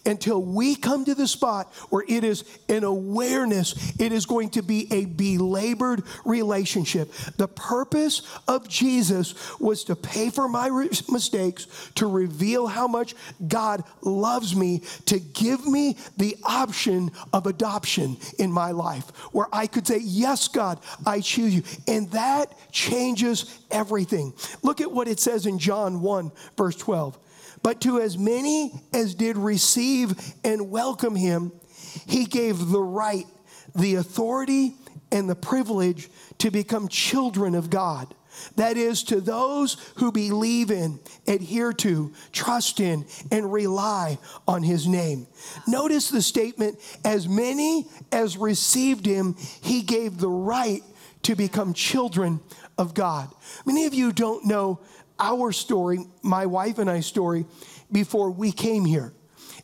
until 0.05 0.41
we 0.41 0.75
come 0.75 1.05
to 1.05 1.15
the 1.15 1.27
spot 1.27 1.73
where 1.89 2.05
it 2.07 2.23
is 2.23 2.43
an 2.69 2.83
awareness, 2.83 3.99
it 3.99 4.11
is 4.11 4.25
going 4.25 4.49
to 4.49 4.61
be 4.61 4.87
a 4.91 5.05
belabored 5.05 6.03
relationship. 6.25 7.11
The 7.37 7.47
purpose 7.47 8.21
of 8.47 8.67
Jesus 8.67 9.59
was 9.59 9.83
to 9.85 9.95
pay 9.95 10.29
for 10.29 10.47
my 10.47 10.69
mistakes, 11.09 11.67
to 11.95 12.07
reveal 12.07 12.67
how 12.67 12.87
much 12.87 13.15
God 13.47 13.83
loves 14.01 14.55
me, 14.55 14.81
to 15.05 15.19
give 15.19 15.65
me 15.65 15.97
the 16.17 16.37
option 16.43 17.11
of 17.33 17.47
adoption 17.47 18.17
in 18.39 18.51
my 18.51 18.71
life, 18.71 19.09
where 19.33 19.47
I 19.51 19.67
could 19.67 19.87
say, 19.87 19.99
Yes, 20.01 20.47
God, 20.47 20.79
I 21.05 21.21
choose 21.21 21.55
you. 21.55 21.63
And 21.87 22.09
that 22.11 22.53
changes 22.71 23.59
everything. 23.69 24.33
Look 24.61 24.81
at 24.81 24.91
what 24.91 25.07
it 25.07 25.19
says 25.19 25.45
in 25.45 25.59
John 25.59 26.01
1, 26.01 26.31
verse 26.57 26.75
12. 26.75 27.17
But 27.63 27.81
to 27.81 27.99
as 27.99 28.17
many 28.17 28.73
as 28.93 29.13
did 29.13 29.37
receive 29.37 29.70
and 29.77 30.69
welcome 30.69 31.15
him, 31.15 31.51
he 32.07 32.25
gave 32.25 32.69
the 32.69 32.81
right, 32.81 33.25
the 33.75 33.95
authority, 33.95 34.75
and 35.11 35.29
the 35.29 35.35
privilege 35.35 36.09
to 36.39 36.51
become 36.51 36.87
children 36.87 37.55
of 37.55 37.69
God. 37.69 38.13
That 38.55 38.77
is, 38.77 39.03
to 39.03 39.19
those 39.19 39.75
who 39.95 40.11
believe 40.11 40.71
in, 40.71 40.99
adhere 41.27 41.73
to, 41.73 42.13
trust 42.31 42.79
in, 42.79 43.05
and 43.29 43.51
rely 43.51 44.19
on 44.47 44.63
his 44.63 44.87
name. 44.87 45.27
Notice 45.67 46.09
the 46.09 46.21
statement 46.21 46.79
as 47.03 47.27
many 47.27 47.87
as 48.11 48.37
received 48.37 49.05
him, 49.05 49.35
he 49.61 49.81
gave 49.81 50.17
the 50.17 50.29
right 50.29 50.81
to 51.23 51.35
become 51.35 51.73
children 51.73 52.39
of 52.77 52.93
God. 52.93 53.29
Many 53.65 53.85
of 53.85 53.93
you 53.93 54.11
don't 54.11 54.45
know 54.45 54.79
our 55.19 55.51
story, 55.51 55.99
my 56.23 56.45
wife 56.45 56.79
and 56.79 56.89
I's 56.89 57.05
story, 57.05 57.45
before 57.91 58.31
we 58.31 58.51
came 58.51 58.85
here, 58.85 59.13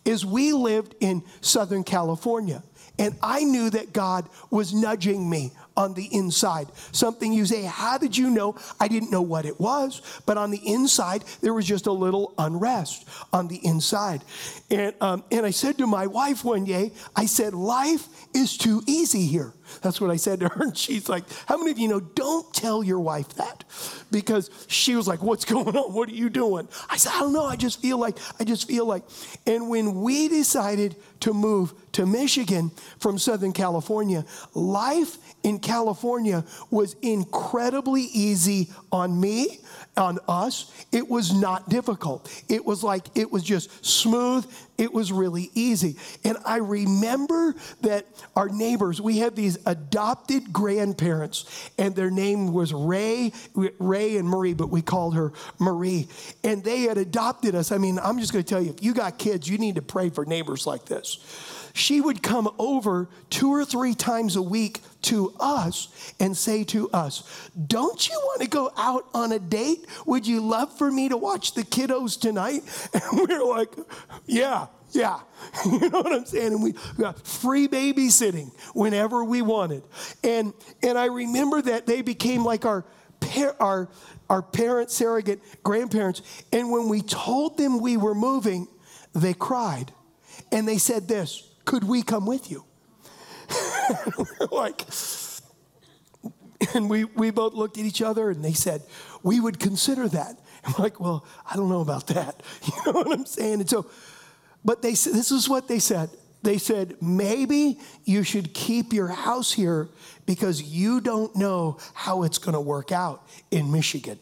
is 0.07 0.25
we 0.25 0.53
lived 0.53 0.95
in 0.99 1.21
Southern 1.41 1.83
California. 1.83 2.63
And 2.99 3.15
I 3.21 3.43
knew 3.43 3.69
that 3.69 3.93
God 3.93 4.27
was 4.49 4.73
nudging 4.73 5.29
me 5.29 5.51
on 5.75 5.93
the 5.93 6.05
inside. 6.11 6.67
Something 6.91 7.31
you 7.31 7.45
say, 7.45 7.61
How 7.63 7.99
did 7.99 8.17
you 8.17 8.31
know? 8.31 8.55
I 8.79 8.87
didn't 8.87 9.11
know 9.11 9.21
what 9.21 9.45
it 9.45 9.59
was, 9.59 10.01
but 10.25 10.37
on 10.37 10.49
the 10.49 10.61
inside, 10.65 11.23
there 11.41 11.53
was 11.53 11.65
just 11.65 11.85
a 11.85 11.91
little 11.91 12.33
unrest 12.39 13.07
on 13.31 13.47
the 13.47 13.63
inside. 13.63 14.23
And, 14.71 14.95
um, 14.99 15.23
and 15.31 15.45
I 15.45 15.51
said 15.51 15.77
to 15.77 15.85
my 15.85 16.07
wife 16.07 16.43
one 16.43 16.65
day, 16.65 16.93
I 17.15 17.27
said, 17.27 17.53
Life 17.53 18.07
is 18.33 18.57
too 18.57 18.81
easy 18.87 19.27
here. 19.27 19.53
That's 19.81 20.01
what 20.01 20.11
I 20.11 20.15
said 20.17 20.39
to 20.41 20.49
her. 20.49 20.63
And 20.63 20.77
she's 20.77 21.09
like, 21.09 21.23
How 21.45 21.57
many 21.57 21.71
of 21.71 21.79
you 21.79 21.87
know, 21.87 21.99
don't 21.99 22.53
tell 22.53 22.83
your 22.83 22.99
wife 22.99 23.29
that? 23.35 23.63
Because 24.11 24.49
she 24.67 24.95
was 24.95 25.07
like, 25.07 25.21
What's 25.21 25.45
going 25.45 25.75
on? 25.75 25.93
What 25.93 26.09
are 26.09 26.13
you 26.13 26.29
doing? 26.29 26.67
I 26.89 26.97
said, 26.97 27.13
I 27.15 27.19
don't 27.19 27.33
know. 27.33 27.45
I 27.45 27.55
just 27.55 27.81
feel 27.81 27.97
like, 27.97 28.17
I 28.39 28.43
just 28.43 28.67
feel 28.67 28.85
like. 28.85 29.03
And 29.45 29.69
when 29.69 30.01
we 30.01 30.27
decided 30.27 30.95
to 31.21 31.33
move 31.33 31.73
to 31.93 32.05
Michigan 32.05 32.71
from 32.99 33.17
Southern 33.17 33.53
California, 33.53 34.25
life 34.53 35.17
in 35.43 35.59
California 35.59 36.43
was 36.69 36.95
incredibly 37.01 38.03
easy 38.03 38.69
on 38.91 39.19
me, 39.19 39.59
on 39.95 40.19
us. 40.27 40.71
It 40.91 41.07
was 41.07 41.33
not 41.33 41.69
difficult. 41.69 42.29
It 42.49 42.65
was 42.65 42.83
like, 42.83 43.05
it 43.15 43.31
was 43.31 43.43
just 43.43 43.85
smooth. 43.85 44.45
It 44.77 44.93
was 44.93 45.11
really 45.11 45.49
easy. 45.55 45.95
And 46.23 46.37
I 46.45 46.57
remember 46.57 47.55
that 47.81 48.05
our 48.35 48.47
neighbors, 48.47 49.01
we 49.01 49.17
had 49.17 49.35
these 49.35 49.57
adopted 49.65 50.53
grandparents, 50.53 51.71
and 51.77 51.95
their 51.95 52.11
name 52.11 52.53
was 52.53 52.73
Ray, 52.73 53.31
Ray 53.55 54.17
and 54.17 54.27
Marie, 54.27 54.53
but 54.53 54.69
we 54.69 54.81
called 54.81 55.15
her 55.15 55.33
Marie. 55.59 56.07
And 56.43 56.63
they 56.63 56.81
had 56.83 56.97
adopted 56.97 57.55
us. 57.55 57.71
I 57.71 57.77
mean, 57.77 57.97
I'm 57.99 58.19
just 58.19 58.33
going 58.33 58.45
to 58.45 58.49
tell 58.49 58.61
you, 58.61 58.69
if 58.69 58.83
you 58.83 58.93
got 58.93 59.17
kids, 59.17 59.49
you 59.49 59.57
need 59.57 59.75
to 59.75 59.81
pray 59.81 60.09
for 60.09 60.25
neighbors 60.25 60.67
like 60.67 60.85
this 60.85 61.17
she 61.77 62.01
would 62.01 62.23
come 62.23 62.49
over 62.57 63.07
two 63.29 63.53
or 63.53 63.63
three 63.63 63.93
times 63.93 64.35
a 64.35 64.41
week 64.41 64.81
to 65.03 65.33
us 65.39 66.13
and 66.19 66.35
say 66.35 66.63
to 66.65 66.89
us, 66.91 67.49
Don't 67.67 68.07
you 68.07 68.15
want 68.15 68.41
to 68.41 68.47
go 68.47 68.71
out 68.77 69.05
on 69.13 69.31
a 69.31 69.39
date? 69.39 69.85
Would 70.05 70.27
you 70.27 70.41
love 70.41 70.75
for 70.77 70.91
me 70.91 71.09
to 71.09 71.17
watch 71.17 71.53
the 71.53 71.63
kiddos 71.63 72.19
tonight? 72.19 72.61
And 72.93 73.27
we 73.27 73.35
are 73.35 73.45
like, 73.45 73.73
Yeah, 74.25 74.67
yeah. 74.91 75.19
You 75.65 75.89
know 75.89 76.01
what 76.01 76.13
I'm 76.13 76.25
saying? 76.25 76.53
And 76.53 76.63
we 76.63 76.73
got 76.97 77.25
free 77.25 77.67
babysitting 77.67 78.51
whenever 78.73 79.23
we 79.23 79.41
wanted. 79.41 79.83
And 80.23 80.53
and 80.83 80.97
I 80.97 81.05
remember 81.05 81.61
that 81.61 81.85
they 81.85 82.01
became 82.01 82.43
like 82.43 82.65
our 82.65 82.85
our 83.59 83.89
our 84.29 84.41
parents, 84.41 84.93
surrogate 84.93 85.41
grandparents. 85.63 86.21
And 86.51 86.71
when 86.71 86.89
we 86.89 87.01
told 87.01 87.57
them 87.57 87.79
we 87.79 87.97
were 87.97 88.15
moving, 88.15 88.67
they 89.13 89.33
cried. 89.33 89.91
And 90.51 90.67
they 90.67 90.77
said 90.77 91.07
this 91.07 91.43
could 91.65 91.83
we 91.83 92.01
come 92.01 92.25
with 92.25 92.49
you? 92.49 92.66
We're 94.17 94.47
like, 94.51 94.85
and 96.73 96.89
we, 96.89 97.03
we 97.05 97.31
both 97.31 97.53
looked 97.53 97.77
at 97.77 97.85
each 97.85 98.01
other 98.01 98.29
and 98.29 98.43
they 98.43 98.53
said, 98.53 98.81
we 99.23 99.39
would 99.39 99.59
consider 99.59 100.07
that. 100.09 100.39
And 100.63 100.75
we're 100.77 100.83
like, 100.83 100.99
well, 100.99 101.25
I 101.49 101.55
don't 101.55 101.69
know 101.69 101.81
about 101.81 102.07
that. 102.07 102.41
You 102.65 102.93
know 102.93 102.99
what 102.99 103.19
I'm 103.19 103.25
saying? 103.25 103.61
And 103.61 103.69
so, 103.69 103.85
but 104.65 104.81
they 104.81 104.95
said, 104.95 105.13
this 105.13 105.31
is 105.31 105.47
what 105.47 105.67
they 105.67 105.79
said. 105.79 106.09
They 106.43 106.57
said, 106.57 106.95
maybe 107.01 107.79
you 108.05 108.23
should 108.23 108.53
keep 108.53 108.93
your 108.93 109.07
house 109.07 109.51
here 109.51 109.89
because 110.25 110.61
you 110.61 111.01
don't 111.01 111.35
know 111.35 111.77
how 111.93 112.23
it's 112.23 112.37
going 112.37 112.53
to 112.53 112.61
work 112.61 112.91
out 112.91 113.27
in 113.51 113.71
Michigan. 113.71 114.19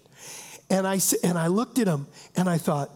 And 0.69 0.87
I, 0.87 0.99
and 1.23 1.37
I 1.37 1.47
looked 1.47 1.77
at 1.79 1.85
them 1.85 2.07
and 2.35 2.49
I 2.49 2.57
thought, 2.57 2.89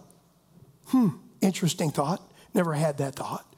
hmm, 0.88 1.10
interesting 1.42 1.92
thought. 1.92 2.22
Never 2.54 2.74
had 2.74 2.98
that 2.98 3.16
thought 3.16 3.49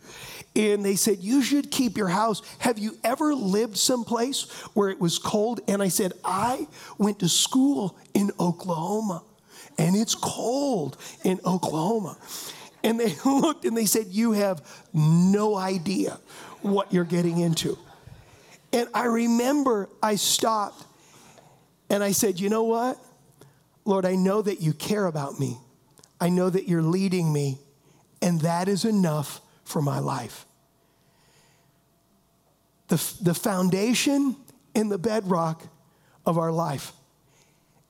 and 0.56 0.84
they 0.84 0.96
said, 0.96 1.20
You 1.20 1.42
should 1.42 1.72
keep 1.72 1.98
your 1.98 2.10
house. 2.10 2.42
Have 2.60 2.78
you 2.78 2.98
ever 3.04 3.34
lived 3.34 3.78
someplace 3.78 4.50
where 4.74 4.90
it 4.90 5.00
was 5.00 5.18
cold? 5.18 5.62
And 5.68 5.82
I 5.82 5.88
said, 5.88 6.14
I 6.24 6.68
went 6.98 7.20
to 7.20 7.30
school 7.30 7.98
in 8.14 8.32
Oklahoma, 8.40 9.24
and 9.78 9.96
it's 9.96 10.16
cold 10.16 10.98
in 11.24 11.40
Oklahoma. 11.46 12.18
And 12.84 13.00
they 13.00 13.16
looked 13.26 13.66
and 13.66 13.78
they 13.78 13.86
said, 13.86 14.08
You 14.08 14.34
have 14.34 14.62
no 14.94 15.56
idea 15.56 16.20
what 16.62 16.92
you're 16.94 17.06
getting 17.06 17.40
into. 17.40 17.78
And 18.74 18.88
I 18.94 19.06
remember 19.06 19.90
I 20.02 20.16
stopped 20.16 20.86
and 21.90 22.04
I 22.04 22.12
said, 22.12 22.40
You 22.40 22.50
know 22.50 22.64
what? 22.64 22.98
Lord, 23.86 24.06
I 24.06 24.16
know 24.16 24.42
that 24.42 24.62
you 24.62 24.74
care 24.74 25.06
about 25.06 25.40
me. 25.40 25.58
I 26.20 26.30
know 26.30 26.50
that 26.50 26.68
you're 26.68 26.84
leading 26.84 27.34
me, 27.34 27.58
and 28.22 28.42
that 28.42 28.68
is 28.68 28.86
enough 28.86 29.41
for 29.72 29.82
my 29.82 30.00
life. 30.00 30.46
The, 32.90 33.02
the 33.22 33.34
foundation 33.34 34.36
and 34.76 34.92
the 34.92 34.98
bedrock 34.98 35.64
of 36.26 36.38
our 36.38 36.52
life 36.52 36.92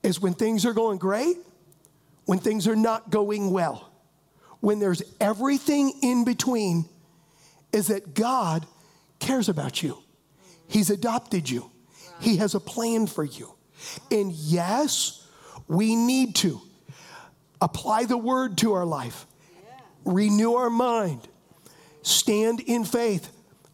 is 0.02 0.20
when 0.20 0.34
things 0.34 0.64
are 0.64 0.72
going 0.72 0.98
great, 0.98 1.36
when 2.24 2.38
things 2.38 2.66
are 2.68 2.76
not 2.76 3.10
going 3.10 3.50
well, 3.50 3.92
when 4.60 4.78
there's 4.78 5.02
everything 5.20 5.92
in 6.02 6.24
between, 6.24 6.84
is 7.72 7.88
that 7.88 8.14
God 8.14 8.66
cares 9.18 9.48
about 9.48 9.82
you. 9.82 9.98
He's 10.68 10.90
adopted 10.90 11.50
you, 11.50 11.70
He 12.20 12.36
has 12.36 12.54
a 12.54 12.60
plan 12.60 13.06
for 13.06 13.24
you. 13.24 13.54
And 14.10 14.32
yes, 14.32 15.26
we 15.66 15.96
need 15.96 16.36
to 16.36 16.60
apply 17.60 18.04
the 18.04 18.16
word 18.16 18.58
to 18.58 18.72
our 18.74 18.84
life, 18.84 19.26
renew 20.04 20.54
our 20.54 20.70
mind, 20.70 21.28
stand 22.02 22.60
in 22.60 22.84
faith. 22.84 23.30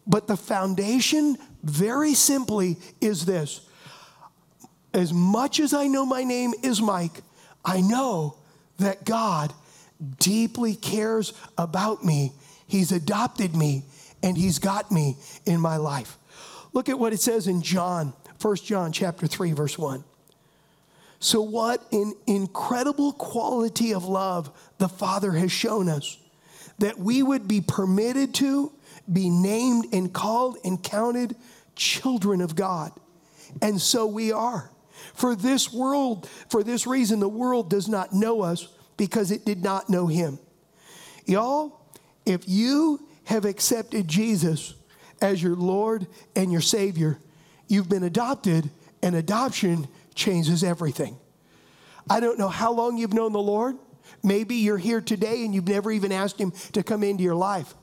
But 0.07 0.27
the 0.27 0.37
foundation, 0.37 1.37
very 1.63 2.13
simply, 2.13 2.77
is 3.01 3.25
this 3.25 3.61
as 4.93 5.13
much 5.13 5.59
as 5.59 5.73
I 5.73 5.87
know 5.87 6.05
my 6.05 6.23
name 6.23 6.53
is 6.63 6.81
Mike, 6.81 7.21
I 7.63 7.81
know 7.81 8.37
that 8.77 9.05
God 9.05 9.53
deeply 10.19 10.75
cares 10.75 11.33
about 11.57 12.03
me. 12.03 12.31
He's 12.67 12.91
adopted 12.91 13.55
me 13.55 13.83
and 14.23 14.37
he's 14.37 14.59
got 14.59 14.91
me 14.91 15.17
in 15.45 15.59
my 15.59 15.77
life. 15.77 16.17
Look 16.73 16.89
at 16.89 16.97
what 16.97 17.13
it 17.13 17.19
says 17.19 17.47
in 17.47 17.61
John, 17.61 18.13
1 18.41 18.55
John 18.57 18.91
chapter 18.91 19.27
3 19.27 19.51
verse 19.51 19.77
1. 19.77 20.03
So 21.19 21.41
what 21.41 21.85
an 21.91 22.13
incredible 22.27 23.11
quality 23.11 23.93
of 23.93 24.05
love 24.05 24.51
the 24.77 24.87
Father 24.87 25.33
has 25.33 25.51
shown 25.51 25.89
us 25.89 26.17
that 26.79 26.97
we 26.97 27.23
would 27.23 27.47
be 27.47 27.61
permitted 27.61 28.33
to 28.35 28.71
be 29.11 29.29
named 29.29 29.87
and 29.93 30.13
called 30.13 30.57
and 30.63 30.83
counted 30.83 31.35
children 31.75 32.41
of 32.41 32.55
God. 32.55 32.91
And 33.61 33.81
so 33.81 34.05
we 34.05 34.31
are. 34.31 34.71
For 35.13 35.35
this 35.35 35.73
world, 35.73 36.29
for 36.49 36.63
this 36.63 36.85
reason, 36.85 37.19
the 37.19 37.29
world 37.29 37.69
does 37.69 37.87
not 37.87 38.13
know 38.13 38.41
us 38.41 38.67
because 38.97 39.31
it 39.31 39.45
did 39.45 39.63
not 39.63 39.89
know 39.89 40.07
him. 40.07 40.39
Y'all, 41.25 41.79
If 42.29 42.47
you 42.47 43.07
have 43.23 43.45
accepted 43.45 44.07
Jesus 44.07 44.75
as 45.19 45.41
your 45.41 45.55
Lord 45.55 46.05
and 46.35 46.51
your 46.51 46.61
Savior, 46.61 47.17
you've 47.67 47.89
been 47.89 48.03
adopted, 48.03 48.69
and 49.01 49.15
adoption 49.15 49.87
changes 50.13 50.63
everything. 50.63 51.17
I 52.07 52.19
don't 52.19 52.37
know 52.37 52.49
how 52.49 52.71
long 52.71 52.97
you've 52.97 53.13
known 53.13 53.33
the 53.33 53.39
Lord. 53.39 53.77
Maybe 54.23 54.55
you're 54.55 54.77
here 54.77 55.01
today 55.01 55.45
and 55.45 55.53
you've 55.53 55.67
never 55.67 55.91
even 55.91 56.11
asked 56.11 56.39
Him 56.39 56.51
to 56.73 56.83
come 56.83 57.03
into 57.03 57.23
your 57.23 57.35
life. 57.35 57.73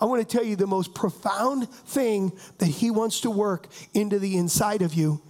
I 0.00 0.04
want 0.04 0.26
to 0.26 0.36
tell 0.36 0.44
you 0.44 0.56
the 0.56 0.66
most 0.66 0.94
profound 0.94 1.68
thing 1.68 2.32
that 2.58 2.66
He 2.66 2.90
wants 2.90 3.20
to 3.20 3.30
work 3.30 3.66
into 3.94 4.18
the 4.18 4.36
inside 4.36 4.82
of 4.82 4.94
you 4.94 5.22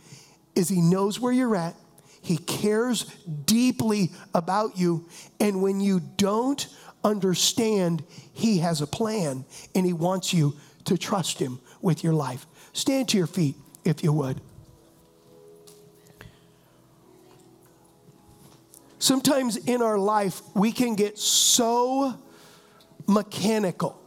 is 0.54 0.68
He 0.68 0.80
knows 0.80 1.18
where 1.18 1.32
you're 1.32 1.56
at. 1.56 1.74
He 2.22 2.36
cares 2.36 3.04
deeply 3.44 4.10
about 4.34 4.78
you. 4.78 5.08
And 5.38 5.62
when 5.62 5.80
you 5.80 6.00
don't 6.00 6.66
understand, 7.02 8.04
He 8.32 8.58
has 8.58 8.80
a 8.80 8.86
plan 8.86 9.44
and 9.74 9.86
He 9.86 9.92
wants 9.92 10.32
you 10.32 10.54
to 10.84 10.98
trust 10.98 11.38
Him 11.38 11.60
with 11.80 12.04
your 12.04 12.14
life. 12.14 12.46
Stand 12.72 13.08
to 13.10 13.18
your 13.18 13.26
feet 13.26 13.56
if 13.84 14.04
you 14.04 14.12
would. 14.12 14.40
Sometimes 19.00 19.56
in 19.56 19.80
our 19.80 19.98
life, 19.98 20.42
we 20.54 20.72
can 20.72 20.94
get 20.94 21.18
so 21.18 22.14
mechanical. 23.08 23.98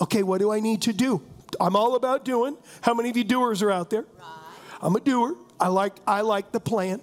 Okay, 0.00 0.24
what 0.24 0.38
do 0.38 0.52
I 0.52 0.58
need 0.60 0.82
to 0.82 0.92
do? 0.92 1.22
I'm 1.60 1.76
all 1.76 1.94
about 1.94 2.24
doing. 2.24 2.56
How 2.82 2.94
many 2.94 3.10
of 3.10 3.16
you 3.16 3.24
doers 3.24 3.62
are 3.62 3.70
out 3.70 3.90
there? 3.90 4.04
I'm 4.82 4.94
a 4.96 5.00
doer. 5.00 5.36
I 5.58 5.68
like 5.68 5.94
I 6.06 6.20
like 6.20 6.52
the 6.52 6.60
plan. 6.60 7.00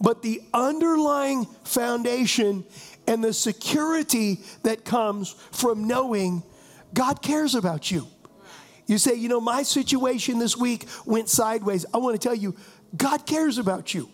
But 0.00 0.22
the 0.22 0.42
underlying 0.52 1.46
foundation 1.64 2.64
and 3.06 3.22
the 3.22 3.32
security 3.32 4.40
that 4.64 4.84
comes 4.84 5.32
from 5.52 5.86
knowing 5.86 6.42
God 6.94 7.22
cares 7.22 7.54
about 7.54 7.90
you. 7.90 8.06
You 8.86 8.98
say, 8.98 9.14
you 9.14 9.28
know, 9.28 9.40
my 9.40 9.62
situation 9.62 10.38
this 10.40 10.56
week 10.56 10.86
went 11.04 11.28
sideways. 11.28 11.86
I 11.94 11.98
want 11.98 12.20
to 12.20 12.28
tell 12.28 12.34
you, 12.34 12.56
God 12.96 13.24
cares 13.26 13.58
about 13.58 13.94
you. 13.94 14.08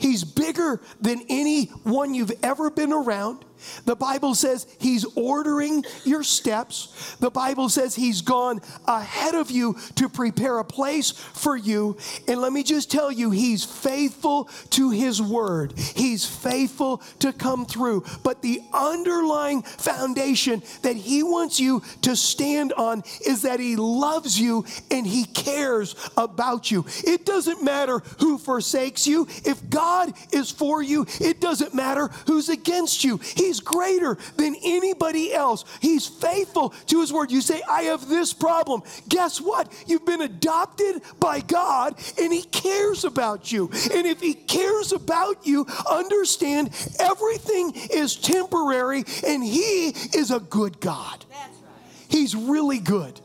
He's 0.00 0.24
bigger 0.24 0.80
than 1.00 1.22
anyone 1.28 2.14
you've 2.14 2.32
ever 2.42 2.70
been 2.70 2.92
around. 2.92 3.44
The 3.84 3.96
Bible 3.96 4.34
says 4.34 4.66
He's 4.78 5.04
ordering 5.16 5.84
your 6.04 6.22
steps. 6.22 7.16
The 7.20 7.30
Bible 7.30 7.68
says 7.68 7.94
He's 7.94 8.22
gone 8.22 8.60
ahead 8.86 9.34
of 9.34 9.50
you 9.50 9.76
to 9.96 10.08
prepare 10.08 10.58
a 10.58 10.64
place 10.64 11.10
for 11.10 11.56
you. 11.56 11.96
And 12.28 12.40
let 12.40 12.52
me 12.52 12.62
just 12.62 12.90
tell 12.90 13.10
you, 13.10 13.30
He's 13.30 13.64
faithful 13.64 14.48
to 14.70 14.90
His 14.90 15.20
word, 15.20 15.74
He's 15.76 16.24
faithful 16.24 16.98
to 17.20 17.32
come 17.32 17.66
through. 17.66 18.04
But 18.22 18.42
the 18.42 18.62
underlying 18.72 19.62
foundation 19.62 20.62
that 20.82 20.96
He 20.96 21.22
wants 21.22 21.60
you 21.60 21.82
to 22.02 22.16
stand 22.16 22.72
on 22.72 23.02
is 23.26 23.42
that 23.42 23.60
He 23.60 23.76
loves 23.76 24.40
you 24.40 24.64
and 24.90 25.06
He 25.06 25.24
cares 25.24 25.94
about 26.16 26.70
you. 26.70 26.84
It 27.04 27.26
doesn't 27.26 27.62
matter 27.62 28.00
who 28.18 28.38
forsakes 28.38 29.06
you, 29.06 29.26
if 29.44 29.68
God 29.68 30.12
is 30.32 30.50
for 30.50 30.82
you, 30.82 31.06
it 31.20 31.40
doesn't 31.40 31.74
matter 31.74 32.08
who's 32.26 32.48
against 32.48 33.04
you. 33.04 33.18
He 33.18 33.49
He's 33.50 33.58
greater 33.58 34.16
than 34.36 34.54
anybody 34.62 35.34
else. 35.34 35.64
He's 35.80 36.06
faithful 36.06 36.68
to 36.86 37.00
His 37.00 37.12
word. 37.12 37.32
You 37.32 37.40
say, 37.40 37.60
I 37.68 37.82
have 37.82 38.08
this 38.08 38.32
problem. 38.32 38.84
Guess 39.08 39.40
what? 39.40 39.72
You've 39.88 40.06
been 40.06 40.20
adopted 40.20 41.02
by 41.18 41.40
God 41.40 41.98
and 42.16 42.32
He 42.32 42.42
cares 42.42 43.04
about 43.04 43.50
you. 43.50 43.68
And 43.92 44.06
if 44.06 44.20
He 44.20 44.34
cares 44.34 44.92
about 44.92 45.48
you, 45.48 45.66
understand 45.90 46.70
everything 47.00 47.72
is 47.90 48.14
temporary 48.14 49.02
and 49.26 49.42
He 49.42 49.88
is 49.88 50.30
a 50.30 50.38
good 50.38 50.78
God. 50.78 51.24
Right. 51.28 51.50
He's 52.08 52.36
really 52.36 52.78
good. 52.78 53.20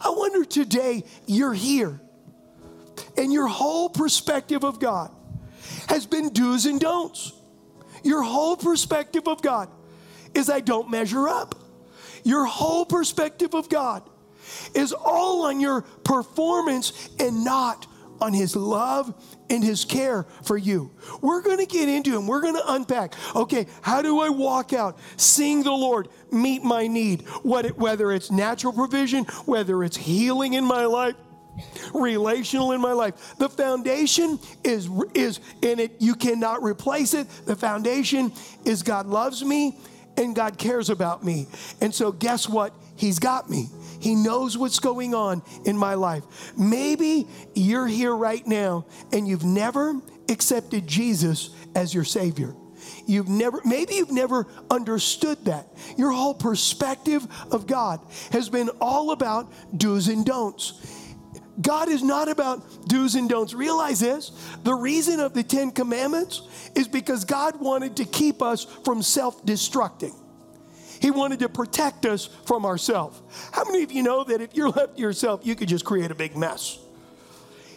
I 0.00 0.10
wonder 0.10 0.44
today 0.44 1.04
you're 1.26 1.54
here 1.54 2.00
and 3.16 3.32
your 3.32 3.46
whole 3.46 3.88
perspective 3.88 4.64
of 4.64 4.80
God 4.80 5.12
has 5.88 6.06
been 6.06 6.32
do's 6.32 6.66
and 6.66 6.80
don'ts. 6.80 7.33
Your 8.04 8.22
whole 8.22 8.56
perspective 8.56 9.26
of 9.26 9.42
God 9.42 9.68
is 10.34 10.48
I 10.50 10.60
don't 10.60 10.90
measure 10.90 11.28
up. 11.28 11.54
Your 12.22 12.44
whole 12.44 12.84
perspective 12.84 13.54
of 13.54 13.68
God 13.68 14.02
is 14.74 14.92
all 14.92 15.46
on 15.46 15.60
your 15.60 15.82
performance 15.82 17.10
and 17.18 17.44
not 17.44 17.86
on 18.20 18.32
his 18.32 18.54
love 18.56 19.12
and 19.50 19.62
his 19.62 19.84
care 19.84 20.24
for 20.42 20.56
you. 20.56 20.90
We're 21.20 21.42
going 21.42 21.58
to 21.58 21.66
get 21.66 21.88
into 21.88 22.16
him. 22.16 22.26
We're 22.26 22.40
going 22.40 22.54
to 22.54 22.72
unpack. 22.72 23.14
Okay, 23.34 23.66
how 23.82 24.02
do 24.02 24.20
I 24.20 24.28
walk 24.28 24.72
out, 24.72 24.98
seeing 25.16 25.62
the 25.62 25.72
Lord 25.72 26.08
meet 26.30 26.62
my 26.62 26.86
need? 26.86 27.22
What, 27.42 27.76
whether 27.76 28.12
it's 28.12 28.30
natural 28.30 28.72
provision, 28.72 29.24
whether 29.44 29.82
it's 29.82 29.96
healing 29.96 30.54
in 30.54 30.64
my 30.64 30.84
life, 30.84 31.14
relational 31.92 32.72
in 32.72 32.80
my 32.80 32.92
life. 32.92 33.36
The 33.38 33.48
foundation 33.48 34.38
is 34.62 34.88
is 35.14 35.40
in 35.62 35.78
it. 35.78 35.92
You 35.98 36.14
cannot 36.14 36.62
replace 36.62 37.14
it. 37.14 37.28
The 37.46 37.56
foundation 37.56 38.32
is 38.64 38.82
God 38.82 39.06
loves 39.06 39.44
me 39.44 39.78
and 40.16 40.34
God 40.34 40.58
cares 40.58 40.90
about 40.90 41.24
me. 41.24 41.46
And 41.80 41.94
so 41.94 42.12
guess 42.12 42.48
what? 42.48 42.72
He's 42.96 43.18
got 43.18 43.50
me. 43.50 43.68
He 44.00 44.14
knows 44.14 44.56
what's 44.56 44.80
going 44.80 45.14
on 45.14 45.42
in 45.64 45.76
my 45.76 45.94
life. 45.94 46.24
Maybe 46.56 47.26
you're 47.54 47.86
here 47.86 48.14
right 48.14 48.46
now 48.46 48.86
and 49.12 49.26
you've 49.26 49.44
never 49.44 50.00
accepted 50.28 50.86
Jesus 50.86 51.50
as 51.74 51.94
your 51.94 52.04
savior. 52.04 52.54
You've 53.06 53.28
never, 53.28 53.60
maybe 53.64 53.94
you've 53.94 54.12
never 54.12 54.46
understood 54.70 55.44
that. 55.46 55.66
Your 55.96 56.10
whole 56.10 56.34
perspective 56.34 57.26
of 57.50 57.66
God 57.66 58.00
has 58.30 58.48
been 58.48 58.70
all 58.80 59.10
about 59.10 59.52
do's 59.76 60.08
and 60.08 60.24
don'ts. 60.24 60.74
God 61.60 61.88
is 61.88 62.02
not 62.02 62.28
about 62.28 62.88
do's 62.88 63.14
and 63.14 63.28
don'ts. 63.28 63.54
Realize 63.54 64.00
this 64.00 64.30
the 64.64 64.74
reason 64.74 65.20
of 65.20 65.34
the 65.34 65.42
Ten 65.42 65.70
Commandments 65.70 66.42
is 66.74 66.88
because 66.88 67.24
God 67.24 67.60
wanted 67.60 67.96
to 67.96 68.04
keep 68.04 68.42
us 68.42 68.64
from 68.84 69.02
self 69.02 69.44
destructing. 69.44 70.14
He 71.00 71.10
wanted 71.10 71.40
to 71.40 71.48
protect 71.48 72.06
us 72.06 72.26
from 72.46 72.64
ourselves. 72.64 73.20
How 73.52 73.64
many 73.64 73.82
of 73.82 73.92
you 73.92 74.02
know 74.02 74.24
that 74.24 74.40
if 74.40 74.54
you're 74.54 74.70
left 74.70 74.96
to 74.96 75.02
yourself, 75.02 75.40
you 75.44 75.54
could 75.54 75.68
just 75.68 75.84
create 75.84 76.10
a 76.10 76.14
big 76.14 76.36
mess? 76.36 76.78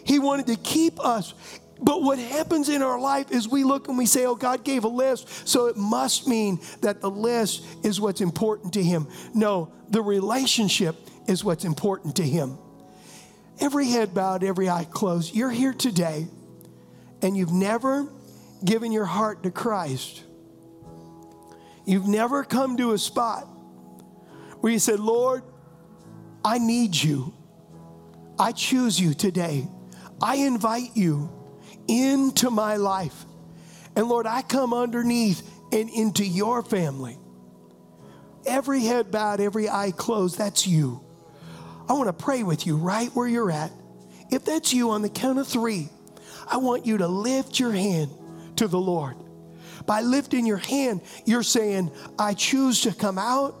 He 0.04 0.18
wanted 0.18 0.46
to 0.46 0.56
keep 0.56 0.98
us. 0.98 1.34
But 1.80 2.02
what 2.02 2.18
happens 2.18 2.68
in 2.68 2.82
our 2.82 2.98
life 2.98 3.30
is 3.30 3.46
we 3.46 3.62
look 3.62 3.86
and 3.86 3.96
we 3.96 4.06
say, 4.06 4.24
oh, 4.26 4.34
God 4.34 4.64
gave 4.64 4.82
a 4.82 4.88
list, 4.88 5.46
so 5.46 5.66
it 5.66 5.76
must 5.76 6.26
mean 6.26 6.58
that 6.80 7.00
the 7.00 7.10
list 7.10 7.64
is 7.84 8.00
what's 8.00 8.20
important 8.20 8.72
to 8.72 8.82
Him. 8.82 9.06
No, 9.32 9.72
the 9.88 10.02
relationship 10.02 10.96
is 11.28 11.44
what's 11.44 11.64
important 11.64 12.16
to 12.16 12.24
Him 12.24 12.58
every 13.60 13.88
head 13.88 14.14
bowed, 14.14 14.44
every 14.44 14.68
eye 14.68 14.84
closed, 14.84 15.34
you're 15.34 15.50
here 15.50 15.72
today 15.72 16.26
and 17.22 17.36
you've 17.36 17.52
never 17.52 18.08
given 18.64 18.92
your 18.92 19.04
heart 19.04 19.42
to 19.42 19.50
Christ. 19.50 20.24
You've 21.84 22.06
never 22.06 22.44
come 22.44 22.76
to 22.76 22.92
a 22.92 22.98
spot 22.98 23.44
where 24.60 24.72
you 24.72 24.78
said, 24.78 25.00
Lord, 25.00 25.42
I 26.44 26.58
need 26.58 26.94
you. 26.94 27.34
I 28.38 28.52
choose 28.52 29.00
you 29.00 29.14
today. 29.14 29.66
I 30.20 30.36
invite 30.36 30.90
you 30.96 31.30
into 31.88 32.50
my 32.50 32.76
life. 32.76 33.24
And 33.96 34.08
Lord, 34.08 34.26
I 34.26 34.42
come 34.42 34.72
underneath 34.72 35.48
and 35.72 35.88
into 35.90 36.24
your 36.24 36.62
family. 36.62 37.18
Every 38.46 38.80
head 38.82 39.10
bowed, 39.10 39.40
every 39.40 39.68
eye 39.68 39.92
closed, 39.96 40.38
that's 40.38 40.66
you. 40.66 41.04
I 41.88 41.94
want 41.94 42.08
to 42.08 42.12
pray 42.12 42.42
with 42.42 42.66
you 42.66 42.76
right 42.76 43.08
where 43.10 43.26
you're 43.26 43.50
at. 43.50 43.72
If 44.30 44.44
that's 44.44 44.72
you 44.72 44.90
on 44.90 45.02
the 45.02 45.08
count 45.08 45.38
of 45.38 45.48
three, 45.48 45.88
I 46.50 46.58
want 46.58 46.86
you 46.86 46.98
to 46.98 47.08
lift 47.08 47.58
your 47.58 47.72
hand 47.72 48.10
to 48.56 48.68
the 48.68 48.78
Lord. 48.78 49.16
By 49.86 50.02
lifting 50.02 50.44
your 50.44 50.58
hand, 50.58 51.00
you're 51.24 51.42
saying, 51.42 51.90
I 52.18 52.34
choose 52.34 52.82
to 52.82 52.94
come 52.94 53.18
out 53.18 53.54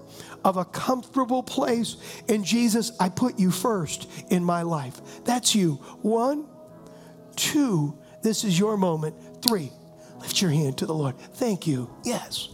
of 0.44 0.58
a 0.58 0.64
comfortable 0.64 1.42
place. 1.42 1.96
And 2.28 2.44
Jesus, 2.44 2.92
I 3.00 3.08
put 3.08 3.38
you 3.38 3.50
first 3.50 4.10
in 4.30 4.44
my 4.44 4.62
life. 4.62 5.00
That's 5.24 5.54
you. 5.54 5.74
One, 6.02 6.46
two, 7.36 7.98
this 8.22 8.44
is 8.44 8.58
your 8.58 8.76
moment. 8.76 9.16
Three, 9.42 9.72
lift 10.20 10.42
your 10.42 10.50
hand 10.50 10.76
to 10.78 10.86
the 10.86 10.94
Lord. 10.94 11.18
Thank 11.18 11.66
you. 11.66 11.90
Yes. 12.04 12.48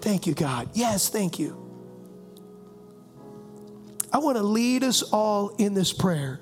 Thank 0.00 0.28
you, 0.28 0.34
God. 0.34 0.70
Yes, 0.74 1.08
thank 1.08 1.40
you. 1.40 1.67
I 4.12 4.18
want 4.18 4.36
to 4.36 4.42
lead 4.42 4.84
us 4.84 5.02
all 5.02 5.50
in 5.56 5.74
this 5.74 5.92
prayer. 5.92 6.40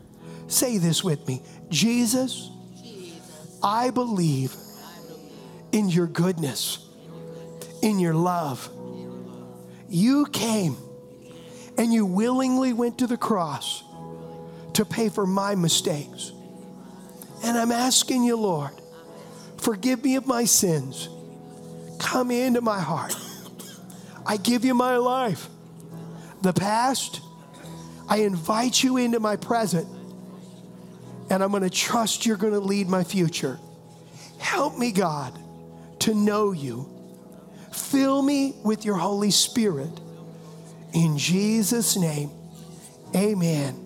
Say 0.49 0.79
this 0.79 1.03
with 1.03 1.27
me 1.27 1.43
Jesus, 1.69 2.51
I 3.63 3.91
believe 3.91 4.55
in 5.73 5.89
your 5.89 6.07
goodness, 6.07 6.87
in 7.83 7.99
your 7.99 8.15
love. 8.15 8.71
You 9.89 10.27
came 10.27 10.77
and 11.79 11.93
you 11.93 12.07
willingly 12.07 12.73
went 12.73 12.99
to 12.99 13.07
the 13.07 13.17
cross 13.17 13.85
to 14.75 14.85
pay 14.85 15.09
for 15.09 15.27
my 15.27 15.55
mistakes. 15.55 16.33
And 17.45 17.57
I'm 17.57 17.73
asking 17.73 18.25
you, 18.25 18.37
Lord, 18.37 18.73
forgive 19.59 20.03
me 20.03 20.17
of 20.17 20.27
my 20.27 20.45
sins. 20.45 21.09
Come 21.99 22.31
into 22.31 22.61
my 22.61 22.81
heart. 22.81 23.15
I 24.25 24.37
give 24.37 24.65
you 24.65 24.75
my 24.75 24.97
life. 24.97 25.49
The 26.43 26.53
past, 26.53 27.21
I 28.09 28.19
invite 28.19 28.83
you 28.83 28.97
into 28.97 29.21
my 29.21 29.37
present, 29.37 29.89
and 31.31 31.43
I'm 31.43 31.51
going 31.51 31.63
to 31.63 31.71
trust 31.71 32.25
you're 32.25 32.37
going 32.37 32.53
to 32.53 32.61
lead 32.61 32.89
my 32.89 33.05
future. 33.05 33.59
Help 34.39 34.79
me, 34.79 34.93
God, 34.93 35.37
to 36.01 36.15
know 36.15 36.53
you. 36.53 36.89
Fill 37.73 38.23
me 38.23 38.55
with 38.65 38.85
your 38.85 38.97
Holy 38.97 39.31
Spirit. 39.31 39.91
In 40.93 41.19
Jesus' 41.19 41.97
name, 41.97 42.31
amen. 43.15 43.86